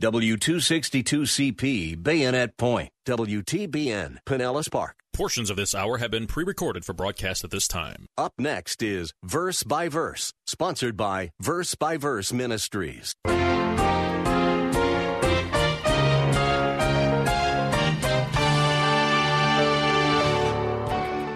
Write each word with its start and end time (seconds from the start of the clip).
W262CP, 0.00 2.02
Bayonet 2.02 2.56
Point, 2.56 2.90
WTBN, 3.06 4.18
Pinellas 4.26 4.70
Park. 4.70 4.96
Portions 5.12 5.48
of 5.48 5.56
this 5.56 5.74
hour 5.74 5.98
have 5.98 6.10
been 6.10 6.26
pre 6.26 6.42
recorded 6.42 6.84
for 6.84 6.92
broadcast 6.92 7.44
at 7.44 7.50
this 7.50 7.68
time. 7.68 8.06
Up 8.18 8.32
next 8.36 8.82
is 8.82 9.12
Verse 9.22 9.62
by 9.62 9.88
Verse, 9.88 10.32
sponsored 10.46 10.96
by 10.96 11.30
Verse 11.40 11.76
by 11.76 11.96
Verse 11.96 12.32
Ministries. 12.32 13.14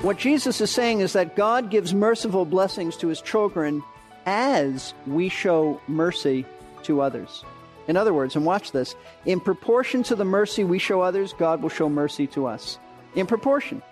What 0.03 0.17
Jesus 0.17 0.61
is 0.61 0.71
saying 0.71 1.01
is 1.01 1.13
that 1.13 1.37
God 1.37 1.71
gives 1.71 1.93
merciful 1.93 2.45
blessings 2.45 2.97
to 2.97 3.09
his 3.09 3.21
children 3.21 3.83
as 4.27 4.95
we 5.07 5.29
show 5.29 5.81
mercy 5.87 6.47
to 6.85 7.01
others. 7.01 7.45
In 7.89 7.97
other 7.97 8.15
words, 8.15 8.37
and 8.37 8.45
watch 8.45 8.71
this, 8.71 8.95
in 9.25 9.41
proportion 9.41 10.03
to 10.05 10.15
the 10.15 10.25
mercy 10.25 10.63
we 10.63 10.79
show 10.79 11.01
others, 11.01 11.35
God 11.39 11.63
will 11.63 11.71
show 11.71 11.89
mercy 11.89 12.27
to 12.29 12.47
us. 12.47 12.79
In 13.15 13.27
proportion. 13.27 13.83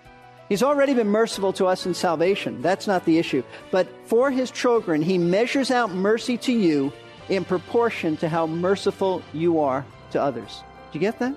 He's 0.49 0.63
already 0.63 0.93
been 0.93 1.09
merciful 1.09 1.51
to 1.53 1.65
us 1.65 1.85
in 1.85 1.93
salvation. 1.93 2.61
That's 2.61 2.87
not 2.87 3.03
the 3.03 3.17
issue. 3.17 3.43
But 3.71 3.87
for 4.05 4.31
his 4.31 4.51
children, 4.51 5.01
he 5.01 5.17
measures 5.17 5.71
out 5.71 5.91
mercy 5.91 6.37
to 6.37 6.53
you 6.53 6.93
in 7.27 7.43
proportion 7.43 8.15
to 8.17 8.29
how 8.29 8.47
merciful 8.47 9.21
you 9.33 9.59
are 9.59 9.85
to 10.11 10.21
others. 10.21 10.63
Do 10.91 10.99
you 10.99 11.01
get 11.01 11.19
that? 11.19 11.35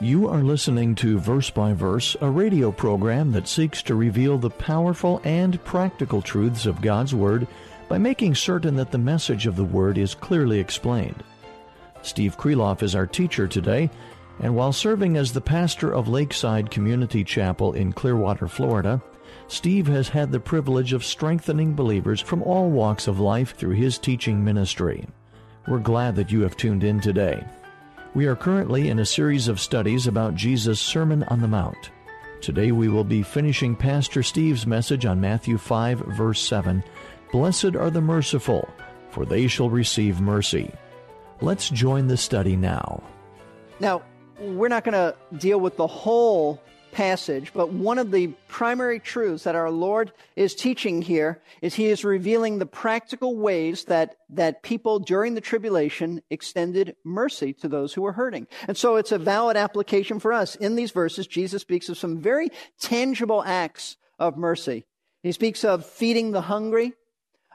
You 0.00 0.28
are 0.28 0.42
listening 0.42 0.94
to 0.96 1.18
Verse 1.18 1.50
by 1.50 1.72
Verse, 1.72 2.16
a 2.20 2.30
radio 2.30 2.70
program 2.70 3.32
that 3.32 3.48
seeks 3.48 3.82
to 3.82 3.96
reveal 3.96 4.38
the 4.38 4.48
powerful 4.48 5.20
and 5.24 5.62
practical 5.64 6.22
truths 6.22 6.64
of 6.64 6.80
God's 6.80 7.14
Word 7.14 7.48
by 7.88 7.98
making 7.98 8.36
certain 8.36 8.76
that 8.76 8.92
the 8.92 8.98
message 8.98 9.46
of 9.46 9.56
the 9.56 9.64
Word 9.64 9.98
is 9.98 10.14
clearly 10.14 10.60
explained. 10.60 11.24
Steve 12.02 12.36
Kreloff 12.36 12.82
is 12.82 12.94
our 12.94 13.06
teacher 13.06 13.46
today, 13.46 13.90
and 14.40 14.54
while 14.54 14.72
serving 14.72 15.16
as 15.16 15.32
the 15.32 15.40
pastor 15.40 15.92
of 15.92 16.08
Lakeside 16.08 16.70
Community 16.70 17.24
Chapel 17.24 17.72
in 17.72 17.92
Clearwater, 17.92 18.48
Florida, 18.48 19.02
Steve 19.48 19.86
has 19.86 20.08
had 20.08 20.30
the 20.30 20.40
privilege 20.40 20.92
of 20.92 21.04
strengthening 21.04 21.74
believers 21.74 22.20
from 22.20 22.42
all 22.42 22.70
walks 22.70 23.08
of 23.08 23.18
life 23.18 23.56
through 23.56 23.74
his 23.74 23.98
teaching 23.98 24.44
ministry. 24.44 25.06
We're 25.66 25.78
glad 25.78 26.16
that 26.16 26.30
you 26.30 26.42
have 26.42 26.56
tuned 26.56 26.84
in 26.84 27.00
today. 27.00 27.44
We 28.14 28.26
are 28.26 28.36
currently 28.36 28.88
in 28.88 28.98
a 29.00 29.06
series 29.06 29.48
of 29.48 29.60
studies 29.60 30.06
about 30.06 30.34
Jesus' 30.34 30.80
Sermon 30.80 31.24
on 31.24 31.40
the 31.40 31.48
Mount. 31.48 31.90
Today 32.40 32.72
we 32.72 32.88
will 32.88 33.04
be 33.04 33.22
finishing 33.22 33.74
Pastor 33.74 34.22
Steve's 34.22 34.66
message 34.66 35.04
on 35.04 35.20
Matthew 35.20 35.58
5, 35.58 35.98
verse 35.98 36.40
7 36.40 36.82
Blessed 37.32 37.76
are 37.76 37.90
the 37.90 38.00
merciful, 38.00 38.68
for 39.10 39.26
they 39.26 39.46
shall 39.46 39.68
receive 39.68 40.20
mercy. 40.20 40.72
Let's 41.40 41.70
join 41.70 42.08
the 42.08 42.16
study 42.16 42.56
now. 42.56 43.02
Now, 43.78 44.02
we're 44.40 44.68
not 44.68 44.84
going 44.84 44.94
to 44.94 45.16
deal 45.38 45.60
with 45.60 45.76
the 45.76 45.86
whole 45.86 46.60
passage, 46.90 47.52
but 47.54 47.72
one 47.72 47.98
of 47.98 48.10
the 48.10 48.28
primary 48.48 48.98
truths 48.98 49.44
that 49.44 49.54
our 49.54 49.70
Lord 49.70 50.12
is 50.34 50.54
teaching 50.54 51.00
here 51.00 51.40
is 51.62 51.74
He 51.74 51.86
is 51.86 52.04
revealing 52.04 52.58
the 52.58 52.66
practical 52.66 53.36
ways 53.36 53.84
that, 53.84 54.16
that 54.30 54.62
people 54.64 54.98
during 54.98 55.34
the 55.34 55.40
tribulation 55.40 56.22
extended 56.28 56.96
mercy 57.04 57.52
to 57.54 57.68
those 57.68 57.94
who 57.94 58.02
were 58.02 58.12
hurting. 58.12 58.48
And 58.66 58.76
so 58.76 58.96
it's 58.96 59.12
a 59.12 59.18
valid 59.18 59.56
application 59.56 60.18
for 60.18 60.32
us. 60.32 60.56
In 60.56 60.74
these 60.74 60.90
verses, 60.90 61.28
Jesus 61.28 61.62
speaks 61.62 61.88
of 61.88 61.98
some 61.98 62.18
very 62.18 62.50
tangible 62.80 63.44
acts 63.44 63.96
of 64.18 64.36
mercy. 64.36 64.86
He 65.22 65.30
speaks 65.30 65.64
of 65.64 65.86
feeding 65.86 66.32
the 66.32 66.42
hungry, 66.42 66.94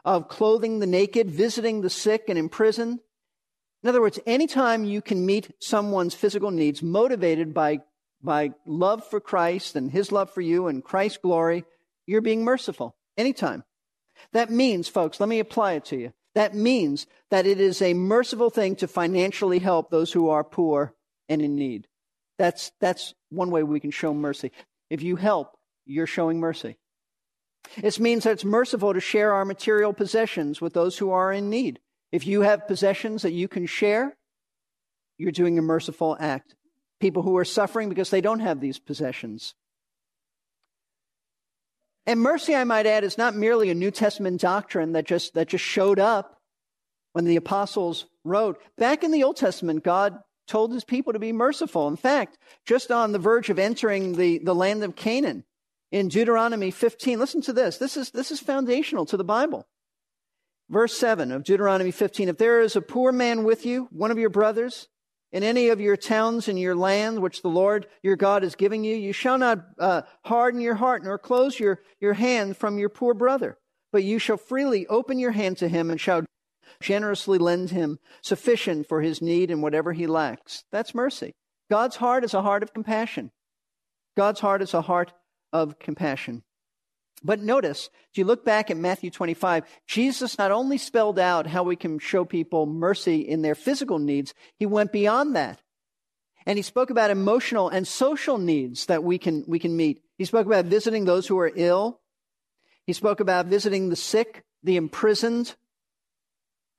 of 0.05 0.29
clothing 0.29 0.79
the 0.79 0.87
naked, 0.87 1.29
visiting 1.29 1.81
the 1.81 1.89
sick 1.89 2.25
and 2.29 2.37
imprisoned. 2.37 2.99
In 3.83 3.89
other 3.89 4.01
words, 4.01 4.19
anytime 4.25 4.85
you 4.85 5.01
can 5.01 5.25
meet 5.25 5.51
someone's 5.59 6.15
physical 6.15 6.51
needs 6.51 6.81
motivated 6.81 7.53
by 7.53 7.79
by 8.23 8.51
love 8.65 9.05
for 9.05 9.19
Christ 9.19 9.75
and 9.75 9.91
his 9.91 10.11
love 10.11 10.31
for 10.31 10.41
you 10.41 10.67
and 10.67 10.83
Christ's 10.83 11.17
glory, 11.17 11.65
you're 12.07 12.21
being 12.21 12.43
merciful 12.43 12.95
anytime. 13.17 13.65
That 14.31 14.49
means, 14.49 14.87
folks, 14.87 15.19
let 15.19 15.27
me 15.27 15.39
apply 15.39 15.73
it 15.73 15.85
to 15.85 15.97
you. 15.97 16.13
That 16.33 16.55
means 16.55 17.05
that 17.29 17.45
it 17.45 17.59
is 17.59 17.81
a 17.81 17.93
merciful 17.93 18.49
thing 18.49 18.75
to 18.77 18.87
financially 18.87 19.59
help 19.59 19.89
those 19.89 20.13
who 20.13 20.29
are 20.29 20.43
poor 20.43 20.93
and 21.29 21.41
in 21.41 21.55
need. 21.55 21.87
That's, 22.39 22.71
that's 22.79 23.13
one 23.29 23.51
way 23.51 23.61
we 23.63 23.79
can 23.79 23.91
show 23.91 24.13
mercy. 24.13 24.51
If 24.89 25.01
you 25.01 25.15
help, 25.15 25.57
you're 25.85 26.07
showing 26.07 26.39
mercy. 26.39 26.77
It 27.77 27.99
means 27.99 28.23
that 28.23 28.31
it's 28.31 28.45
merciful 28.45 28.93
to 28.93 28.99
share 28.99 29.33
our 29.33 29.45
material 29.45 29.93
possessions 29.93 30.61
with 30.61 30.73
those 30.73 30.97
who 30.97 31.11
are 31.11 31.31
in 31.31 31.49
need. 31.49 31.79
If 32.13 32.27
you 32.27 32.41
have 32.41 32.67
possessions 32.67 33.23
that 33.23 33.33
you 33.33 33.47
can 33.47 33.65
share, 33.65 34.15
you're 35.17 35.31
doing 35.31 35.57
a 35.57 35.63
merciful 35.63 36.15
act 36.19 36.55
people 36.99 37.23
who 37.23 37.35
are 37.35 37.43
suffering 37.43 37.89
because 37.89 38.11
they 38.11 38.21
don't 38.21 38.39
have 38.39 38.61
these 38.61 38.79
possessions. 38.79 39.55
And 42.05 42.21
mercy, 42.21 42.55
I 42.55 42.63
might 42.63 42.85
add, 42.85 43.03
is 43.03 43.17
not 43.17 43.35
merely 43.35 43.69
a 43.69 43.75
New 43.75 43.91
Testament 43.91 44.39
doctrine 44.39 44.93
that 44.93 45.05
just, 45.05 45.33
that 45.33 45.49
just 45.49 45.65
showed 45.65 45.99
up 45.99 46.39
when 47.11 47.25
the 47.25 47.35
apostles 47.35 48.05
wrote. 48.23 48.61
Back 48.77 49.03
in 49.03 49.11
the 49.11 49.23
Old 49.23 49.35
Testament, 49.35 49.83
God 49.83 50.17
told 50.47 50.71
his 50.71 50.85
people 50.85 51.11
to 51.11 51.19
be 51.19 51.33
merciful. 51.33 51.89
In 51.89 51.97
fact, 51.97 52.37
just 52.65 52.89
on 52.89 53.11
the 53.11 53.19
verge 53.19 53.49
of 53.49 53.59
entering 53.59 54.15
the, 54.15 54.37
the 54.37 54.55
land 54.55 54.83
of 54.83 54.95
Canaan, 54.95 55.43
in 55.91 56.07
Deuteronomy 56.07 56.71
15, 56.71 57.19
listen 57.19 57.41
to 57.41 57.53
this. 57.53 57.79
This 57.79 57.97
is, 57.97 58.11
this 58.11 58.31
is 58.31 58.39
foundational 58.39 59.05
to 59.07 59.17
the 59.17 59.25
Bible. 59.25 59.67
Verse 60.69 60.97
7 60.97 61.31
of 61.31 61.43
Deuteronomy 61.43 61.91
15 61.91 62.29
If 62.29 62.37
there 62.37 62.61
is 62.61 62.75
a 62.75 62.81
poor 62.81 63.11
man 63.11 63.43
with 63.43 63.65
you, 63.65 63.87
one 63.91 64.11
of 64.11 64.17
your 64.17 64.29
brothers, 64.29 64.87
in 65.31 65.43
any 65.43 65.69
of 65.69 65.81
your 65.81 65.97
towns 65.97 66.47
and 66.47 66.59
your 66.59 66.75
land 66.75 67.19
which 67.19 67.41
the 67.41 67.49
Lord 67.49 67.87
your 68.03 68.15
God 68.15 68.43
is 68.43 68.55
giving 68.55 68.83
you, 68.83 68.95
you 68.95 69.13
shall 69.13 69.37
not 69.37 69.65
uh, 69.79 70.03
harden 70.23 70.61
your 70.61 70.75
heart 70.75 71.03
nor 71.03 71.17
close 71.17 71.59
your, 71.59 71.79
your 71.99 72.13
hand 72.13 72.55
from 72.55 72.77
your 72.77 72.89
poor 72.89 73.15
brother, 73.15 73.57
but 73.91 74.03
you 74.03 74.19
shall 74.19 74.37
freely 74.37 74.85
open 74.87 75.17
your 75.17 75.31
hand 75.31 75.57
to 75.57 75.67
him 75.67 75.89
and 75.89 75.99
shall 75.99 76.23
generously 76.81 77.39
lend 77.39 77.71
him 77.71 77.97
sufficient 78.21 78.87
for 78.87 79.01
his 79.01 79.21
need 79.21 79.49
and 79.49 79.63
whatever 79.63 79.91
he 79.91 80.05
lacks. 80.05 80.63
That's 80.71 80.93
mercy. 80.93 81.33
God's 81.69 81.95
heart 81.95 82.23
is 82.23 82.35
a 82.35 82.41
heart 82.41 82.61
of 82.61 82.73
compassion. 82.73 83.31
God's 84.15 84.39
heart 84.39 84.61
is 84.61 84.73
a 84.75 84.81
heart 84.81 85.11
of 85.51 85.79
compassion. 85.79 86.43
But 87.23 87.41
notice, 87.41 87.89
if 88.11 88.17
you 88.17 88.25
look 88.25 88.43
back 88.43 88.69
at 88.69 88.77
Matthew 88.77 89.09
25, 89.09 89.63
Jesus 89.87 90.37
not 90.37 90.51
only 90.51 90.77
spelled 90.77 91.17
out 91.17 91.47
how 91.47 91.63
we 91.63 91.75
can 91.75 91.99
show 91.99 92.25
people 92.25 92.65
mercy 92.65 93.21
in 93.21 93.41
their 93.41 93.55
physical 93.55 93.97
needs, 93.97 94.33
he 94.57 94.65
went 94.65 94.91
beyond 94.91 95.35
that. 95.35 95.61
And 96.45 96.57
he 96.57 96.61
spoke 96.61 96.89
about 96.89 97.11
emotional 97.11 97.69
and 97.69 97.87
social 97.87 98.37
needs 98.37 98.87
that 98.87 99.03
we 99.03 99.17
can, 99.17 99.45
we 99.47 99.59
can 99.59 99.77
meet. 99.77 100.01
He 100.17 100.25
spoke 100.25 100.45
about 100.45 100.65
visiting 100.65 101.05
those 101.05 101.27
who 101.27 101.39
are 101.39 101.51
ill. 101.55 102.01
He 102.85 102.91
spoke 102.91 103.21
about 103.21 103.45
visiting 103.45 103.87
the 103.87 103.95
sick, 103.95 104.43
the 104.61 104.75
imprisoned. 104.75 105.55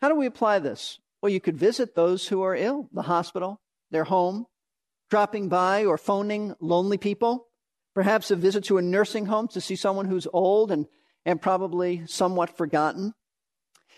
How 0.02 0.10
do 0.10 0.14
we 0.14 0.26
apply 0.26 0.58
this? 0.58 0.98
Well, 1.22 1.32
you 1.32 1.40
could 1.40 1.56
visit 1.56 1.94
those 1.94 2.28
who 2.28 2.42
are 2.42 2.54
ill, 2.54 2.90
the 2.92 3.02
hospital, 3.02 3.62
their 3.90 4.04
home, 4.04 4.44
dropping 5.08 5.48
by 5.48 5.86
or 5.86 5.96
phoning 5.96 6.54
lonely 6.60 6.98
people. 6.98 7.48
Perhaps 7.94 8.30
a 8.30 8.36
visit 8.36 8.64
to 8.64 8.78
a 8.78 8.82
nursing 8.82 9.26
home 9.26 9.48
to 9.48 9.60
see 9.60 9.76
someone 9.76 10.06
who's 10.06 10.26
old 10.32 10.72
and, 10.72 10.86
and 11.24 11.40
probably 11.40 12.02
somewhat 12.06 12.56
forgotten. 12.56 13.14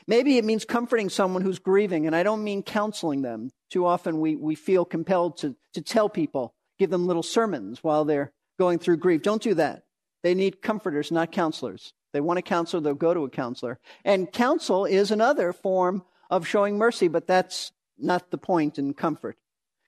Maybe 0.06 0.38
it 0.38 0.44
means 0.44 0.64
comforting 0.64 1.08
someone 1.08 1.42
who's 1.42 1.58
grieving, 1.58 2.06
and 2.06 2.14
I 2.14 2.22
don't 2.22 2.44
mean 2.44 2.62
counseling 2.62 3.22
them. 3.22 3.50
Too 3.70 3.86
often 3.86 4.20
we, 4.20 4.36
we 4.36 4.54
feel 4.54 4.84
compelled 4.84 5.38
to, 5.38 5.56
to 5.72 5.82
tell 5.82 6.08
people, 6.08 6.54
give 6.78 6.90
them 6.90 7.06
little 7.06 7.22
sermons 7.22 7.82
while 7.82 8.04
they're 8.04 8.32
going 8.58 8.78
through 8.78 8.98
grief. 8.98 9.22
Don't 9.22 9.42
do 9.42 9.54
that. 9.54 9.82
They 10.22 10.34
need 10.34 10.62
comforters, 10.62 11.10
not 11.10 11.32
counselors. 11.32 11.92
They 12.12 12.20
want 12.20 12.38
a 12.38 12.42
counselor, 12.42 12.80
they'll 12.80 12.94
go 12.94 13.14
to 13.14 13.24
a 13.24 13.30
counselor. 13.30 13.78
And 14.04 14.30
counsel 14.30 14.84
is 14.84 15.10
another 15.10 15.52
form 15.52 16.02
of 16.30 16.46
showing 16.46 16.78
mercy, 16.78 17.08
but 17.08 17.26
that's 17.26 17.72
not 17.98 18.30
the 18.30 18.38
point 18.38 18.78
in 18.78 18.94
comfort. 18.94 19.36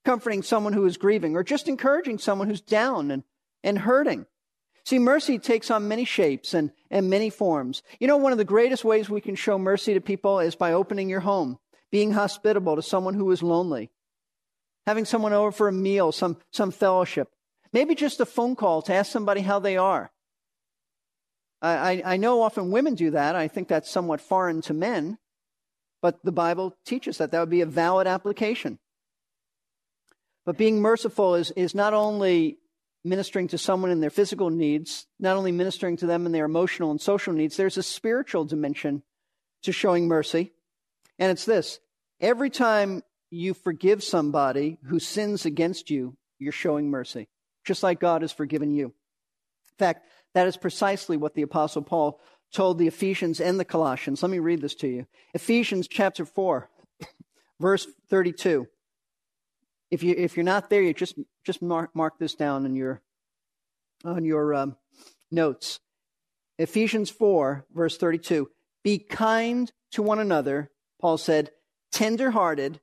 Comforting 0.04 0.42
someone 0.42 0.72
who 0.72 0.84
is 0.84 0.96
grieving, 0.96 1.36
or 1.36 1.44
just 1.44 1.68
encouraging 1.68 2.18
someone 2.18 2.48
who's 2.48 2.60
down 2.60 3.10
and 3.10 3.22
and 3.62 3.78
hurting. 3.78 4.26
See, 4.84 4.98
mercy 4.98 5.38
takes 5.38 5.70
on 5.70 5.88
many 5.88 6.04
shapes 6.04 6.54
and, 6.54 6.72
and 6.90 7.10
many 7.10 7.28
forms. 7.28 7.82
You 8.00 8.06
know, 8.06 8.16
one 8.16 8.32
of 8.32 8.38
the 8.38 8.44
greatest 8.44 8.84
ways 8.84 9.10
we 9.10 9.20
can 9.20 9.34
show 9.34 9.58
mercy 9.58 9.94
to 9.94 10.00
people 10.00 10.40
is 10.40 10.54
by 10.54 10.72
opening 10.72 11.10
your 11.10 11.20
home, 11.20 11.58
being 11.90 12.12
hospitable 12.12 12.76
to 12.76 12.82
someone 12.82 13.14
who 13.14 13.30
is 13.30 13.42
lonely, 13.42 13.90
having 14.86 15.04
someone 15.04 15.34
over 15.34 15.52
for 15.52 15.68
a 15.68 15.72
meal, 15.72 16.10
some, 16.10 16.38
some 16.52 16.70
fellowship, 16.70 17.28
maybe 17.72 17.94
just 17.94 18.20
a 18.20 18.26
phone 18.26 18.56
call 18.56 18.80
to 18.82 18.94
ask 18.94 19.12
somebody 19.12 19.42
how 19.42 19.58
they 19.58 19.76
are. 19.76 20.10
I, 21.60 22.02
I, 22.04 22.16
know 22.16 22.40
often 22.42 22.70
women 22.70 22.94
do 22.94 23.10
that. 23.10 23.34
I 23.34 23.48
think 23.48 23.66
that's 23.66 23.90
somewhat 23.90 24.20
foreign 24.20 24.62
to 24.62 24.74
men, 24.74 25.18
but 26.00 26.22
the 26.22 26.32
Bible 26.32 26.76
teaches 26.86 27.18
that 27.18 27.32
that 27.32 27.40
would 27.40 27.50
be 27.50 27.62
a 27.62 27.66
valid 27.66 28.06
application. 28.06 28.78
But 30.46 30.56
being 30.56 30.80
merciful 30.80 31.34
is, 31.34 31.50
is 31.50 31.74
not 31.74 31.94
only 31.94 32.58
ministering 33.04 33.48
to 33.48 33.58
someone 33.58 33.90
in 33.90 34.00
their 34.00 34.10
physical 34.10 34.50
needs, 34.50 35.06
not 35.18 35.36
only 35.36 35.52
ministering 35.52 35.96
to 35.98 36.06
them 36.06 36.26
in 36.26 36.32
their 36.32 36.44
emotional 36.44 36.90
and 36.90 37.00
social 37.00 37.32
needs, 37.32 37.56
there's 37.56 37.78
a 37.78 37.82
spiritual 37.82 38.44
dimension 38.44 39.02
to 39.62 39.72
showing 39.72 40.08
mercy. 40.08 40.52
And 41.18 41.30
it's 41.30 41.44
this 41.44 41.80
every 42.20 42.50
time 42.50 43.02
you 43.30 43.54
forgive 43.54 44.02
somebody 44.02 44.78
who 44.84 44.98
sins 44.98 45.44
against 45.44 45.90
you, 45.90 46.16
you're 46.38 46.52
showing 46.52 46.90
mercy, 46.90 47.28
just 47.64 47.82
like 47.82 48.00
God 48.00 48.22
has 48.22 48.32
forgiven 48.32 48.70
you. 48.70 48.86
In 48.86 49.76
fact, 49.78 50.06
that 50.34 50.46
is 50.46 50.56
precisely 50.56 51.16
what 51.16 51.34
the 51.34 51.42
Apostle 51.42 51.82
Paul 51.82 52.20
told 52.52 52.78
the 52.78 52.86
Ephesians 52.86 53.40
and 53.40 53.60
the 53.60 53.64
Colossians. 53.64 54.22
Let 54.22 54.30
me 54.30 54.38
read 54.38 54.60
this 54.60 54.74
to 54.76 54.88
you. 54.88 55.06
Ephesians 55.34 55.88
chapter 55.88 56.24
4, 56.24 56.70
verse 57.60 57.86
32. 58.08 58.66
If, 59.90 60.02
you, 60.02 60.14
if 60.16 60.36
you're 60.36 60.44
not 60.44 60.70
there, 60.70 60.82
you 60.82 60.92
just, 60.92 61.18
just 61.44 61.62
mark, 61.62 61.94
mark 61.94 62.18
this 62.18 62.34
down 62.34 62.66
in 62.66 62.76
your, 62.76 63.00
on 64.04 64.24
your 64.24 64.54
um, 64.54 64.76
notes. 65.30 65.80
Ephesians 66.58 67.10
4, 67.10 67.66
verse 67.72 67.96
32. 67.96 68.50
Be 68.84 68.98
kind 68.98 69.72
to 69.92 70.02
one 70.02 70.18
another, 70.18 70.70
Paul 71.00 71.18
said, 71.18 71.50
tenderhearted, 71.92 72.80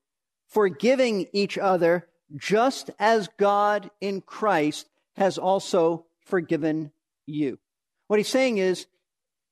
forgiving 0.47 1.27
each 1.33 1.57
other, 1.57 2.07
just 2.35 2.89
as 2.99 3.29
God 3.37 3.91
in 4.01 4.21
Christ 4.21 4.89
has 5.15 5.37
also 5.37 6.05
forgiven 6.25 6.91
you. 7.25 7.59
What 8.07 8.19
he's 8.19 8.27
saying 8.27 8.57
is, 8.57 8.87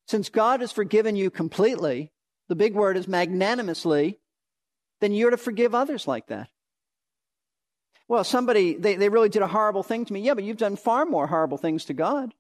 since 0.08 0.30
God 0.30 0.62
has 0.62 0.72
forgiven 0.72 1.16
you 1.16 1.30
completely, 1.30 2.12
the 2.50 2.56
big 2.56 2.74
word 2.74 2.98
is 2.98 3.08
magnanimously, 3.08 4.20
then 5.02 5.14
you're 5.14 5.32
to 5.32 5.38
forgive 5.38 5.74
others 5.74 6.08
like 6.08 6.28
that. 6.28 6.50
Well, 8.08 8.24
somebody, 8.24 8.76
they, 8.76 8.96
they 8.96 9.10
really 9.10 9.30
did 9.30 9.42
a 9.42 9.48
horrible 9.48 9.84
thing 9.84 10.06
to 10.06 10.14
me. 10.14 10.22
Yeah, 10.22 10.34
but 10.34 10.44
you've 10.44 10.58
done 10.58 10.76
far 10.76 11.06
more 11.06 11.28
horrible 11.28 11.58
things 11.58 11.86
to 11.86 11.94
God. 11.94 12.34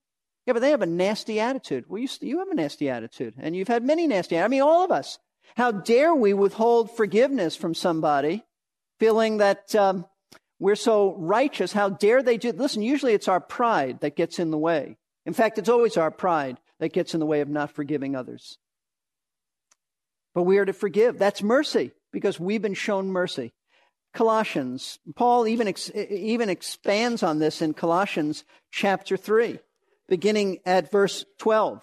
Yeah, 0.45 0.54
but 0.54 0.60
they 0.60 0.71
have 0.71 0.81
a 0.81 0.88
nasty 0.88 1.39
attitude. 1.39 1.86
Well, 1.88 2.01
you, 2.01 2.10
you 2.21 2.39
have 2.39 2.50
a 2.50 2.56
nasty 2.56 2.89
attitude, 2.89 3.36
and 3.39 3.56
you've 3.56 3.69
had 3.69 3.83
many 3.83 4.07
nasty 4.07 4.38
I 4.38 4.48
mean, 4.48 4.62
all 4.62 4.83
of 4.83 4.92
us. 4.92 5.18
How 5.56 5.71
dare 5.71 6.13
we 6.13 6.33
withhold 6.33 6.95
forgiveness 6.95 7.56
from 7.56 7.75
somebody, 7.75 8.44
feeling 9.00 9.38
that 9.38 9.74
um, 9.75 10.06
we're 10.60 10.75
so 10.75 11.15
righteous? 11.18 11.71
How 11.71 11.89
dare 11.89 12.24
they 12.24 12.38
do? 12.38 12.51
Listen, 12.51 12.81
usually 12.81 13.13
it's 13.13 13.27
our 13.27 13.39
pride 13.39 14.01
that 14.01 14.15
gets 14.15 14.39
in 14.39 14.51
the 14.51 14.57
way. 14.57 14.98
In 15.25 15.33
fact, 15.33 15.57
it's 15.57 15.69
always 15.69 15.95
our 15.95 16.12
pride 16.12 16.57
that 16.80 16.92
gets 16.92 17.13
in 17.13 17.19
the 17.19 17.25
way 17.25 17.42
of 17.42 17.48
not 17.48 17.71
forgiving 17.71 18.15
others. 18.15 18.57
But 20.36 20.44
we 20.44 20.57
are 20.57 20.65
to 20.65 20.74
forgive. 20.74 21.18
That's 21.18 21.44
mercy 21.44 21.92
because 22.12 22.39
we've 22.39 22.62
been 22.62 22.74
shown 22.74 23.07
mercy. 23.07 23.54
Colossians, 24.13 25.00
Paul 25.15 25.48
even, 25.48 25.68
ex- 25.68 25.92
even 25.95 26.50
expands 26.50 27.24
on 27.24 27.39
this 27.39 27.62
in 27.62 27.74
Colossians 27.74 28.44
chapter 28.71 29.18
3, 29.18 29.60
beginning 30.07 30.60
at 30.65 30.92
verse 30.92 31.25
12. 31.39 31.81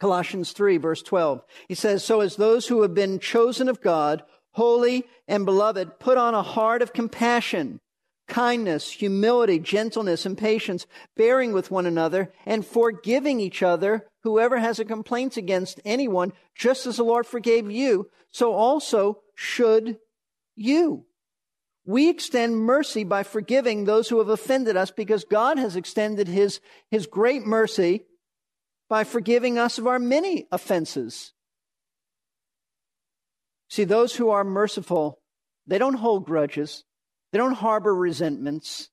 Colossians 0.00 0.52
3, 0.52 0.76
verse 0.76 1.02
12. 1.02 1.42
He 1.68 1.74
says, 1.74 2.04
So 2.04 2.20
as 2.20 2.36
those 2.36 2.66
who 2.66 2.82
have 2.82 2.94
been 2.94 3.18
chosen 3.18 3.68
of 3.68 3.80
God, 3.80 4.22
holy 4.52 5.04
and 5.26 5.44
beloved, 5.44 5.98
put 5.98 6.18
on 6.18 6.34
a 6.34 6.42
heart 6.42 6.82
of 6.82 6.92
compassion 6.92 7.80
kindness, 8.28 8.90
humility, 8.90 9.58
gentleness, 9.58 10.26
and 10.26 10.36
patience, 10.36 10.86
bearing 11.16 11.52
with 11.52 11.70
one 11.70 11.86
another, 11.86 12.30
and 12.44 12.66
forgiving 12.66 13.40
each 13.40 13.62
other, 13.62 14.06
whoever 14.22 14.58
has 14.58 14.78
a 14.78 14.84
complaint 14.84 15.38
against 15.38 15.80
anyone, 15.84 16.32
just 16.54 16.86
as 16.86 16.98
the 16.98 17.04
Lord 17.04 17.26
forgave 17.26 17.70
you, 17.70 18.10
so 18.30 18.52
also 18.52 19.22
should 19.34 19.96
you. 20.58 21.06
We 21.84 22.10
extend 22.10 22.56
mercy 22.56 23.04
by 23.04 23.22
forgiving 23.22 23.84
those 23.84 24.08
who 24.08 24.18
have 24.18 24.28
offended 24.28 24.76
us 24.76 24.90
because 24.90 25.24
God 25.24 25.58
has 25.58 25.74
extended 25.74 26.28
his, 26.28 26.60
his 26.90 27.06
great 27.06 27.46
mercy 27.46 28.04
by 28.88 29.04
forgiving 29.04 29.58
us 29.58 29.78
of 29.78 29.86
our 29.86 29.98
many 29.98 30.46
offenses. 30.52 31.32
See, 33.70 33.84
those 33.84 34.16
who 34.16 34.30
are 34.30 34.44
merciful, 34.44 35.20
they 35.66 35.78
don't 35.78 35.94
hold 35.94 36.26
grudges. 36.26 36.84
They 37.32 37.38
don't 37.38 37.54
harbor 37.54 37.94
resentments. 37.94 38.88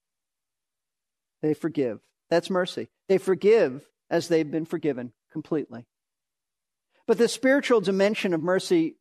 They 1.41 1.53
forgive. 1.53 2.00
That's 2.29 2.50
mercy. 2.50 2.89
They 3.07 3.18
forgive 3.18 3.85
as 4.09 4.27
they've 4.27 4.50
been 4.50 4.65
forgiven 4.65 5.13
completely. 5.31 5.85
But 7.07 7.18
the 7.18 7.27
spiritual 7.27 7.81
dimension 7.81 8.33
of 8.33 8.41
mercy 8.41 8.95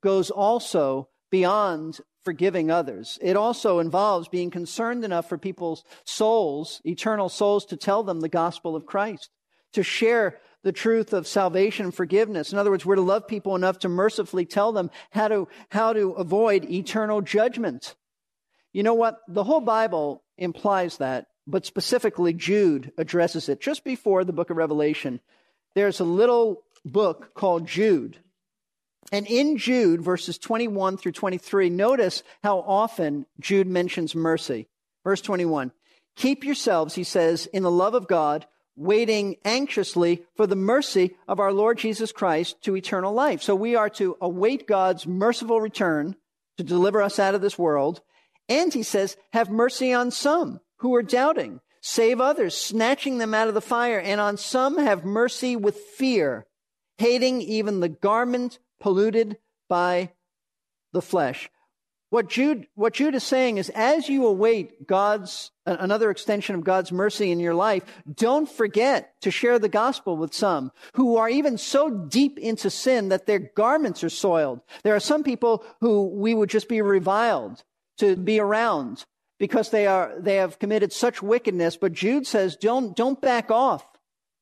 goes 0.00 0.30
also 0.30 1.08
beyond 1.32 1.98
forgiving 2.24 2.70
others. 2.70 3.18
It 3.22 3.36
also 3.36 3.80
involves 3.80 4.28
being 4.28 4.50
concerned 4.50 5.02
enough 5.04 5.28
for 5.28 5.38
people's 5.38 5.82
souls, 6.04 6.80
eternal 6.84 7.28
souls, 7.30 7.64
to 7.66 7.76
tell 7.76 8.04
them 8.04 8.20
the 8.20 8.28
gospel 8.28 8.76
of 8.76 8.86
Christ, 8.86 9.30
to 9.72 9.82
share 9.82 10.38
the 10.62 10.72
truth 10.72 11.12
of 11.12 11.26
salvation 11.26 11.86
and 11.86 11.94
forgiveness. 11.94 12.52
In 12.52 12.58
other 12.58 12.70
words, 12.70 12.86
we're 12.86 12.96
to 12.96 13.00
love 13.00 13.26
people 13.26 13.56
enough 13.56 13.80
to 13.80 13.88
mercifully 13.88 14.44
tell 14.44 14.72
them 14.72 14.90
how 15.10 15.26
to, 15.28 15.48
how 15.70 15.94
to 15.94 16.10
avoid 16.12 16.70
eternal 16.70 17.22
judgment. 17.22 17.96
You 18.72 18.82
know 18.82 18.94
what? 18.94 19.20
The 19.26 19.42
whole 19.42 19.62
Bible 19.62 20.22
implies 20.36 20.98
that, 20.98 21.28
but 21.46 21.66
specifically 21.66 22.34
Jude 22.34 22.92
addresses 22.98 23.48
it. 23.48 23.60
Just 23.60 23.84
before 23.84 24.22
the 24.22 24.34
book 24.34 24.50
of 24.50 24.58
Revelation, 24.58 25.20
there's 25.74 25.98
a 25.98 26.04
little 26.04 26.62
book 26.84 27.32
called 27.34 27.66
Jude. 27.66 28.18
And 29.12 29.26
in 29.26 29.58
Jude, 29.58 30.02
verses 30.02 30.38
21 30.38 30.96
through 30.96 31.12
23, 31.12 31.70
notice 31.70 32.22
how 32.42 32.58
often 32.60 33.26
Jude 33.38 33.68
mentions 33.68 34.14
mercy. 34.14 34.66
Verse 35.04 35.20
21 35.20 35.70
Keep 36.16 36.44
yourselves, 36.44 36.94
he 36.94 37.04
says, 37.04 37.46
in 37.46 37.62
the 37.62 37.70
love 37.70 37.94
of 37.94 38.08
God, 38.08 38.46
waiting 38.74 39.36
anxiously 39.44 40.24
for 40.34 40.46
the 40.46 40.56
mercy 40.56 41.14
of 41.28 41.38
our 41.38 41.52
Lord 41.52 41.78
Jesus 41.78 42.10
Christ 42.10 42.60
to 42.62 42.76
eternal 42.76 43.12
life. 43.12 43.42
So 43.42 43.54
we 43.54 43.76
are 43.76 43.90
to 43.90 44.16
await 44.20 44.66
God's 44.66 45.06
merciful 45.06 45.60
return 45.60 46.16
to 46.56 46.64
deliver 46.64 47.00
us 47.02 47.18
out 47.18 47.34
of 47.34 47.40
this 47.40 47.58
world 47.58 48.00
and 48.48 48.72
he 48.72 48.82
says, 48.82 49.16
have 49.32 49.50
mercy 49.50 49.92
on 49.92 50.10
some 50.10 50.60
who 50.78 50.94
are 50.94 51.02
doubting. 51.02 51.60
Save 51.80 52.20
others, 52.20 52.56
snatching 52.56 53.18
them 53.18 53.34
out 53.34 53.48
of 53.48 53.54
the 53.54 53.60
fire. 53.60 53.98
And 53.98 54.20
on 54.20 54.36
some 54.36 54.78
have 54.78 55.04
mercy 55.04 55.56
with 55.56 55.76
fear, 55.76 56.46
hating 56.98 57.40
even 57.40 57.80
the 57.80 57.88
garment 57.88 58.58
polluted 58.82 59.38
by 59.68 60.10
the 60.92 61.00
flesh. 61.00 61.48
What 62.10 62.28
Jude, 62.28 62.66
what 62.74 62.92
Jude 62.92 63.14
is 63.14 63.22
saying 63.22 63.56
is 63.56 63.70
as 63.70 64.08
you 64.08 64.26
await 64.26 64.86
God's, 64.86 65.50
another 65.64 66.10
extension 66.10 66.54
of 66.54 66.64
God's 66.64 66.92
mercy 66.92 67.30
in 67.30 67.40
your 67.40 67.54
life, 67.54 67.84
don't 68.12 68.50
forget 68.50 69.14
to 69.22 69.30
share 69.30 69.58
the 69.58 69.70
gospel 69.70 70.18
with 70.18 70.34
some 70.34 70.72
who 70.94 71.16
are 71.16 71.30
even 71.30 71.56
so 71.56 71.88
deep 71.88 72.38
into 72.38 72.68
sin 72.68 73.08
that 73.08 73.24
their 73.24 73.38
garments 73.38 74.04
are 74.04 74.10
soiled. 74.10 74.60
There 74.82 74.94
are 74.94 75.00
some 75.00 75.22
people 75.22 75.64
who 75.80 76.08
we 76.08 76.34
would 76.34 76.50
just 76.50 76.68
be 76.68 76.82
reviled 76.82 77.62
to 77.98 78.16
be 78.16 78.40
around 78.40 79.06
because 79.38 79.70
they 79.70 79.86
are 79.86 80.12
they 80.18 80.36
have 80.36 80.58
committed 80.58 80.92
such 80.92 81.20
wickedness 81.20 81.76
but 81.76 81.92
jude 81.92 82.26
says 82.26 82.54
don't 82.56 82.96
don't 82.96 83.20
back 83.20 83.50
off 83.50 83.84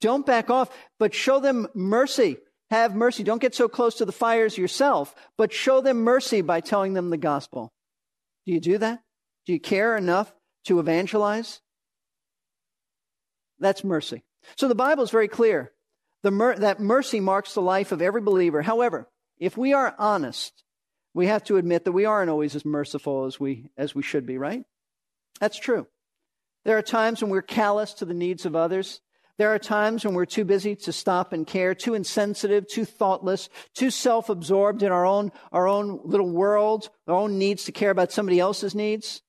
don't 0.03 0.27
back 0.27 0.51
off 0.51 0.69
but 0.99 1.15
show 1.15 1.41
them 1.41 1.67
mercy 1.75 2.37
have 2.71 2.95
mercy 2.95 3.23
don't 3.23 3.41
get 3.41 3.55
so 3.55 3.69
close 3.69 3.97
to 3.97 4.05
the 4.05 4.13
fires 4.13 4.57
yourself 4.57 5.15
but 5.37 5.53
show 5.53 5.81
them 5.81 5.99
mercy 5.99 6.41
by 6.41 6.61
telling 6.61 6.95
them 6.95 7.11
the 7.11 7.17
gospel 7.17 7.73
do 8.47 8.53
you 8.53 8.61
do 8.61 8.79
that 8.79 9.01
do 9.47 9.53
you 9.53 9.61
care 9.61 9.97
enough 9.97 10.33
to 10.65 10.79
evangelize 10.79 11.61
that's 13.59 13.85
mercy 13.85 14.23
so 14.57 14.69
the 14.69 14.75
bible 14.75 15.03
is 15.03 15.11
very 15.11 15.29
clear 15.29 15.73
mer- 16.25 16.57
that 16.57 16.81
mercy 16.81 17.21
marks 17.21 17.55
the 17.55 17.63
life 17.63 17.93
of 17.93 18.03
every 18.03 18.21
believer 18.21 18.63
however 18.63 19.09
if 19.39 19.57
we 19.57 19.73
are 19.73 19.95
honest 19.99 20.65
we 21.15 21.27
have 21.27 21.45
to 21.45 21.57
admit 21.57 21.85
that 21.85 21.93
we 21.93 22.05
aren't 22.05 22.31
always 22.31 22.55
as 22.55 22.65
merciful 22.65 23.25
as 23.25 23.41
we, 23.41 23.67
as 23.77 23.95
we 23.95 24.03
should 24.03 24.27
be, 24.27 24.39
right? 24.39 24.63
That's 25.41 25.59
true. 25.59 25.87
There 26.65 26.79
are 26.79 26.83
times 26.83 27.23
when 27.23 27.31
we're 27.31 27.43
callous 27.43 27.95
to 27.95 28.05
the 28.05 28.15
needs 28.15 28.47
of 28.47 28.55
others. 28.55 29.01
There 29.41 29.55
are 29.55 29.59
times 29.59 30.05
when 30.05 30.13
we're 30.13 30.27
too 30.27 30.45
busy 30.45 30.77
to 30.77 30.93
stop 30.93 31.33
and 31.33 31.47
care, 31.47 31.75
too 31.75 31.95
insensitive, 31.95 32.69
too 32.69 32.85
thoughtless, 32.85 33.49
too 33.75 33.91
self-absorbed 33.91 34.83
in 34.83 34.93
our 34.93 35.07
own, 35.07 35.33
our 35.51 35.67
own 35.67 35.99
little 36.05 36.29
world, 36.29 36.91
our 37.09 37.15
own 37.15 37.39
needs 37.39 37.65
to 37.65 37.73
care 37.73 37.89
about 37.89 38.13
somebody 38.13 38.39
else's 38.39 38.75
needs. 38.75 39.23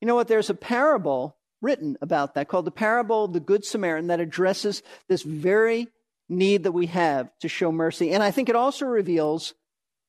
You 0.00 0.06
know 0.06 0.14
what? 0.14 0.28
There's 0.28 0.50
a 0.50 0.54
parable 0.54 1.36
written 1.60 1.96
about 2.00 2.36
that 2.36 2.46
called 2.46 2.64
the 2.64 2.70
parable 2.70 3.24
of 3.24 3.32
the 3.32 3.40
Good 3.40 3.64
Samaritan 3.64 4.06
that 4.06 4.20
addresses 4.20 4.84
this 5.08 5.22
very 5.22 5.88
need 6.28 6.62
that 6.62 6.70
we 6.70 6.86
have 6.86 7.36
to 7.40 7.48
show 7.48 7.72
mercy. 7.72 8.12
And 8.12 8.22
I 8.22 8.30
think 8.30 8.48
it 8.48 8.54
also 8.54 8.86
reveals 8.86 9.54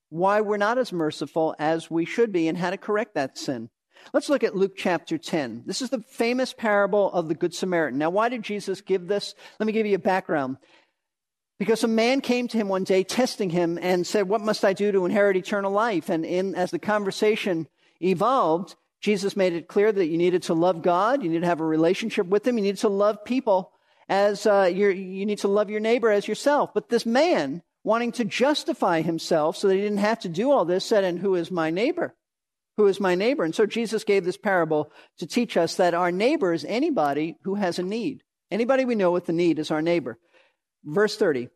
why 0.09 0.41
we're 0.41 0.57
not 0.57 0.77
as 0.77 0.93
merciful 0.93 1.55
as 1.57 1.89
we 1.89 2.05
should 2.05 2.31
be 2.31 2.47
and 2.47 2.59
how 2.59 2.69
to 2.69 2.77
correct 2.77 3.15
that 3.15 3.39
sin. 3.39 3.71
Let's 4.13 4.29
look 4.29 4.43
at 4.43 4.55
Luke 4.55 4.73
chapter 4.75 5.17
10. 5.17 5.63
This 5.65 5.81
is 5.81 5.89
the 5.89 6.01
famous 6.01 6.53
parable 6.53 7.11
of 7.11 7.27
the 7.27 7.35
Good 7.35 7.53
Samaritan. 7.53 7.99
Now, 7.99 8.09
why 8.09 8.29
did 8.29 8.43
Jesus 8.43 8.81
give 8.81 9.07
this? 9.07 9.35
Let 9.59 9.67
me 9.67 9.73
give 9.73 9.85
you 9.85 9.95
a 9.95 9.99
background. 9.99 10.57
Because 11.59 11.83
a 11.83 11.87
man 11.87 12.21
came 12.21 12.47
to 12.47 12.57
him 12.57 12.67
one 12.67 12.83
day 12.83 13.03
testing 13.03 13.51
him 13.51 13.77
and 13.81 14.05
said, 14.05 14.27
What 14.27 14.41
must 14.41 14.65
I 14.65 14.73
do 14.73 14.91
to 14.91 15.05
inherit 15.05 15.37
eternal 15.37 15.71
life? 15.71 16.09
And 16.09 16.25
in, 16.25 16.55
as 16.55 16.71
the 16.71 16.79
conversation 16.79 17.67
evolved, 18.01 18.75
Jesus 18.99 19.35
made 19.35 19.53
it 19.53 19.67
clear 19.67 19.91
that 19.91 20.07
you 20.07 20.17
needed 20.17 20.43
to 20.43 20.53
love 20.53 20.81
God, 20.81 21.23
you 21.23 21.29
need 21.29 21.41
to 21.41 21.47
have 21.47 21.61
a 21.61 21.65
relationship 21.65 22.27
with 22.27 22.47
Him, 22.47 22.57
you 22.57 22.63
need 22.63 22.77
to 22.77 22.89
love 22.89 23.23
people 23.23 23.71
as 24.09 24.45
uh, 24.45 24.69
you 24.71 25.25
need 25.25 25.39
to 25.39 25.47
love 25.47 25.69
your 25.69 25.79
neighbor 25.79 26.09
as 26.09 26.27
yourself. 26.27 26.73
But 26.73 26.89
this 26.89 27.05
man, 27.05 27.61
wanting 27.83 28.11
to 28.13 28.25
justify 28.25 29.01
himself 29.01 29.57
so 29.57 29.67
that 29.67 29.75
he 29.75 29.81
didn't 29.81 29.97
have 29.99 30.19
to 30.19 30.29
do 30.29 30.51
all 30.51 30.65
this, 30.65 30.85
said, 30.85 31.03
And 31.03 31.19
who 31.19 31.35
is 31.35 31.51
my 31.51 31.69
neighbor? 31.69 32.13
Who 32.81 32.87
is 32.87 32.99
my 32.99 33.13
neighbor? 33.13 33.43
And 33.43 33.53
so 33.53 33.67
Jesus 33.67 34.03
gave 34.03 34.25
this 34.25 34.37
parable 34.37 34.91
to 35.19 35.27
teach 35.27 35.55
us 35.55 35.75
that 35.75 35.93
our 35.93 36.11
neighbor 36.11 36.51
is 36.51 36.65
anybody 36.65 37.37
who 37.43 37.53
has 37.53 37.77
a 37.77 37.83
need. 37.83 38.23
Anybody 38.49 38.85
we 38.85 38.95
know 38.95 39.11
with 39.11 39.29
a 39.29 39.33
need 39.33 39.59
is 39.59 39.69
our 39.69 39.83
neighbor. 39.83 40.17
Verse 40.83 41.15
30. 41.15 41.49